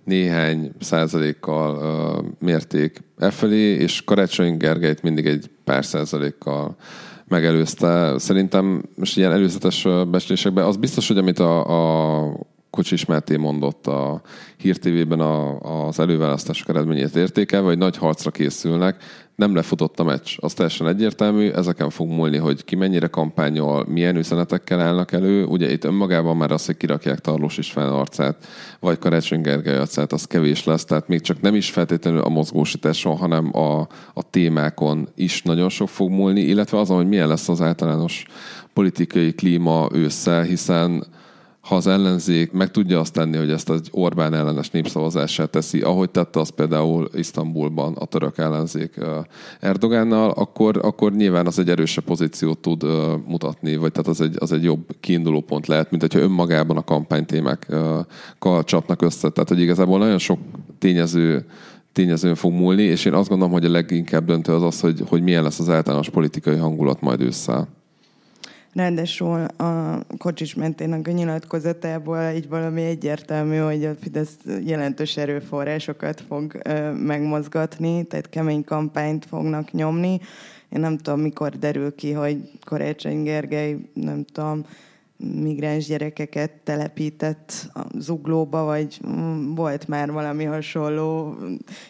néhány 0.03 0.71
százalékkal 0.79 2.35
mérték 2.39 3.03
e 3.17 3.31
felé, 3.31 3.73
és 3.73 4.03
Karácsony 4.03 4.57
Gergelyt 4.57 5.01
mindig 5.01 5.25
egy 5.25 5.49
pár 5.63 5.85
százalékkal 5.85 6.75
megelőzte. 7.33 8.19
Szerintem 8.19 8.83
most 8.95 9.17
ilyen 9.17 9.31
előzetes 9.31 9.87
becslésekben 10.11 10.65
az 10.65 10.77
biztos, 10.77 11.07
hogy 11.07 11.17
amit 11.17 11.39
a, 11.39 11.53
a 12.19 12.37
Kocsis 12.69 13.05
Máté 13.05 13.35
mondott 13.35 13.87
a 13.87 14.21
Hír 14.57 15.07
a, 15.19 15.59
az 15.87 15.99
előválasztások 15.99 16.69
eredményét 16.69 17.15
értékelve, 17.15 17.67
hogy 17.67 17.77
nagy 17.77 17.97
harcra 17.97 18.31
készülnek, 18.31 19.03
nem 19.35 19.55
lefutott 19.55 19.99
a 19.99 20.03
meccs. 20.03 20.35
Az 20.37 20.53
teljesen 20.53 20.87
egyértelmű, 20.87 21.49
ezeken 21.49 21.89
fog 21.89 22.09
múlni, 22.09 22.37
hogy 22.37 22.63
ki 22.63 22.75
mennyire 22.75 23.07
kampányol, 23.07 23.85
milyen 23.87 24.15
üzenetekkel 24.15 24.79
állnak 24.79 25.11
elő. 25.11 25.45
Ugye 25.45 25.71
itt 25.71 25.83
önmagában 25.83 26.37
már 26.37 26.51
az, 26.51 26.65
hogy 26.65 26.77
kirakják 26.77 27.19
Tarlós 27.19 27.57
István 27.57 27.89
arcát, 27.89 28.47
vagy 28.79 28.99
Karácsony 28.99 29.41
Gergely 29.41 29.77
arcát, 29.77 30.13
az 30.13 30.25
kevés 30.25 30.63
lesz. 30.63 30.85
Tehát 30.85 31.07
még 31.07 31.21
csak 31.21 31.41
nem 31.41 31.55
is 31.55 31.69
feltétlenül 31.69 32.21
a 32.21 32.29
mozgósításon, 32.29 33.17
hanem 33.17 33.57
a, 33.57 33.79
a 34.13 34.29
témákon 34.29 35.07
is 35.15 35.41
nagyon 35.41 35.69
sok 35.69 35.89
fog 35.89 36.09
múlni, 36.09 36.41
illetve 36.41 36.79
azon, 36.79 36.97
hogy 36.97 37.07
milyen 37.07 37.27
lesz 37.27 37.49
az 37.49 37.61
általános 37.61 38.25
politikai 38.73 39.33
klíma 39.33 39.87
ősszel, 39.93 40.41
hiszen 40.41 41.05
ha 41.63 41.75
az 41.75 41.87
ellenzék 41.87 42.51
meg 42.51 42.71
tudja 42.71 42.99
azt 42.99 43.13
tenni, 43.13 43.37
hogy 43.37 43.51
ezt 43.51 43.69
egy 43.69 43.89
Orbán 43.91 44.33
ellenes 44.33 44.69
népszavazással 44.69 45.47
teszi, 45.47 45.81
ahogy 45.81 46.09
tette 46.09 46.39
az 46.39 46.49
például 46.49 47.09
Isztambulban 47.13 47.93
a 47.93 48.05
török 48.05 48.37
ellenzék 48.37 48.99
Erdogánnal, 49.59 50.29
akkor, 50.29 50.79
akkor 50.81 51.11
nyilván 51.13 51.47
az 51.47 51.59
egy 51.59 51.69
erősebb 51.69 52.03
pozíciót 52.03 52.59
tud 52.59 52.83
mutatni, 53.27 53.75
vagy 53.75 53.91
tehát 53.91 54.07
az 54.07 54.21
egy, 54.21 54.35
az 54.39 54.51
egy 54.51 54.63
jobb 54.63 54.85
kiinduló 54.99 55.41
pont 55.41 55.67
lehet, 55.67 55.89
mint 55.89 56.01
hogyha 56.01 56.19
önmagában 56.19 56.77
a 56.77 56.83
kampánytémákkal 56.83 58.63
csapnak 58.63 59.01
össze. 59.01 59.29
Tehát, 59.29 59.49
hogy 59.49 59.61
igazából 59.61 59.99
nagyon 59.99 60.17
sok 60.17 60.39
tényező 60.79 61.45
tényezőn 61.91 62.35
fog 62.35 62.51
múlni, 62.51 62.83
és 62.83 63.05
én 63.05 63.13
azt 63.13 63.29
gondolom, 63.29 63.53
hogy 63.53 63.65
a 63.65 63.69
leginkább 63.69 64.25
döntő 64.25 64.53
az 64.53 64.63
az, 64.63 64.79
hogy, 64.79 65.03
hogy 65.07 65.21
milyen 65.21 65.43
lesz 65.43 65.59
az 65.59 65.69
általános 65.69 66.09
politikai 66.09 66.55
hangulat 66.55 67.01
majd 67.01 67.21
ősszel. 67.21 67.67
Ráadásul 68.73 69.43
a 69.43 69.99
Kocsis 70.17 70.53
mentének 70.53 71.07
a 71.07 71.11
nyilatkozatából 71.11 72.31
így 72.35 72.47
valami 72.49 72.81
egyértelmű, 72.81 73.57
hogy 73.57 73.85
a 73.85 73.95
Fidesz 74.01 74.37
jelentős 74.65 75.17
erőforrásokat 75.17 76.21
fog 76.27 76.59
ö, 76.63 76.91
megmozgatni, 76.91 78.03
tehát 78.03 78.29
kemény 78.29 78.63
kampányt 78.63 79.25
fognak 79.25 79.71
nyomni. 79.71 80.19
Én 80.69 80.79
nem 80.79 80.97
tudom, 80.97 81.19
mikor 81.19 81.49
derül 81.49 81.95
ki, 81.95 82.11
hogy 82.11 82.37
Korácsony 82.65 83.23
Gergely, 83.23 83.77
nem 83.93 84.23
tudom, 84.23 84.65
migráns 85.41 85.85
gyerekeket 85.85 86.51
telepített 86.63 87.69
a 87.73 87.81
zuglóba, 87.97 88.63
vagy 88.63 88.99
volt 89.55 89.87
már 89.87 90.11
valami 90.11 90.43
hasonló 90.43 91.35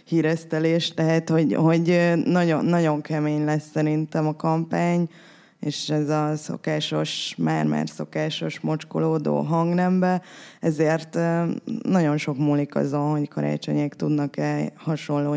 híresztelés, 0.03 0.93
tehát 0.93 1.29
hogy, 1.29 1.53
hogy 1.53 2.13
nagyon, 2.25 2.65
nagyon 2.65 3.01
kemény 3.01 3.43
lesz 3.43 3.69
szerintem 3.73 4.27
a 4.27 4.35
kampány 4.35 5.09
és 5.63 5.89
ez 5.89 6.09
a 6.09 6.35
szokásos, 6.35 7.35
már-már 7.37 7.89
szokásos 7.89 8.59
mocskolódó 8.59 9.39
hangnembe, 9.39 10.21
ezért 10.59 11.19
nagyon 11.83 12.17
sok 12.17 12.37
múlik 12.37 12.75
azon, 12.75 13.11
hogy 13.11 13.27
karácsonyék 13.27 13.93
tudnak-e 13.93 14.71
hasonló 14.75 15.35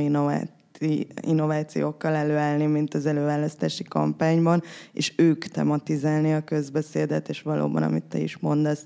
innovációkkal 1.22 2.14
előállni, 2.14 2.66
mint 2.66 2.94
az 2.94 3.06
előválasztási 3.06 3.84
kampányban, 3.84 4.62
és 4.92 5.12
ők 5.16 5.44
tematizálni 5.44 6.34
a 6.34 6.44
közbeszédet, 6.44 7.28
és 7.28 7.42
valóban, 7.42 7.82
amit 7.82 8.04
te 8.04 8.18
is 8.18 8.38
mondasz, 8.38 8.84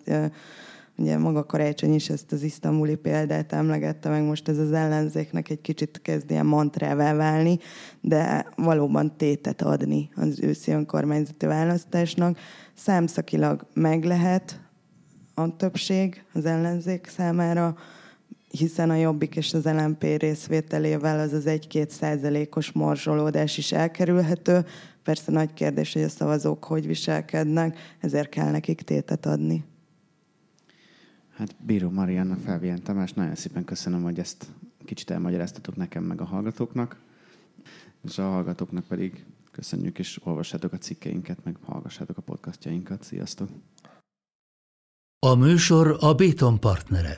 Ugye 1.01 1.18
maga 1.18 1.44
Karácsony 1.44 1.94
is 1.94 2.09
ezt 2.09 2.32
az 2.32 2.42
isztambuli 2.42 2.94
példát 2.94 3.53
emlegette, 3.53 4.09
meg 4.09 4.22
most 4.22 4.48
ez 4.48 4.59
az 4.59 4.72
ellenzéknek 4.72 5.51
egy 5.51 5.61
kicsit 5.61 6.01
kezd 6.03 6.30
ilyen 6.30 6.46
mantrává 6.46 7.14
válni, 7.14 7.59
de 8.01 8.46
valóban 8.57 9.16
tétet 9.16 9.62
adni 9.62 10.09
az 10.14 10.40
őszi 10.40 10.70
önkormányzati 10.70 11.46
választásnak. 11.46 12.38
Számszakilag 12.74 13.66
meg 13.74 14.05
lehet 14.05 14.61
a 15.34 15.57
többség 15.57 16.24
az 16.32 16.44
ellenzék 16.44 17.07
számára, 17.07 17.76
hiszen 18.48 18.90
a 18.90 18.94
Jobbik 18.94 19.36
és 19.36 19.55
az 19.55 19.64
LMP 19.64 20.03
részvételével 20.03 21.18
az 21.18 21.32
az 21.32 21.44
1-2 21.46 21.88
százalékos 21.88 22.72
morzsolódás 22.72 23.59
is 23.59 23.72
elkerülhető. 23.72 24.64
Persze 25.03 25.32
nagy 25.32 25.53
kérdés, 25.53 25.92
hogy 25.92 26.03
a 26.03 26.09
szavazók 26.09 26.64
hogy 26.64 26.86
viselkednek, 26.86 27.78
ezért 28.01 28.28
kell 28.28 28.51
nekik 28.51 28.82
tétet 28.82 29.26
adni. 29.26 29.64
Hát 31.41 31.57
Bíró 31.64 31.91
Marianna, 31.91 32.36
Fábián 32.36 32.82
Tamás, 32.82 33.12
nagyon 33.12 33.34
szépen 33.34 33.64
köszönöm, 33.64 34.03
hogy 34.03 34.18
ezt 34.18 34.47
kicsit 34.84 35.11
elmagyaráztatok 35.11 35.76
nekem 35.76 36.05
meg 36.05 36.20
a 36.20 36.24
hallgatóknak, 36.24 37.01
és 38.05 38.18
a 38.18 38.22
hallgatóknak 38.22 38.84
pedig 38.84 39.24
köszönjük, 39.51 39.99
és 39.99 40.20
olvassátok 40.24 40.72
a 40.72 40.78
cikkeinket, 40.78 41.45
meg 41.45 41.57
hallgassátok 41.62 42.16
a 42.16 42.20
podcastjainkat. 42.22 43.03
Sziasztok! 43.03 43.49
A 45.18 45.34
műsor 45.34 45.97
a 46.01 46.14
Béton 46.14 46.61
partnere. 46.61 47.16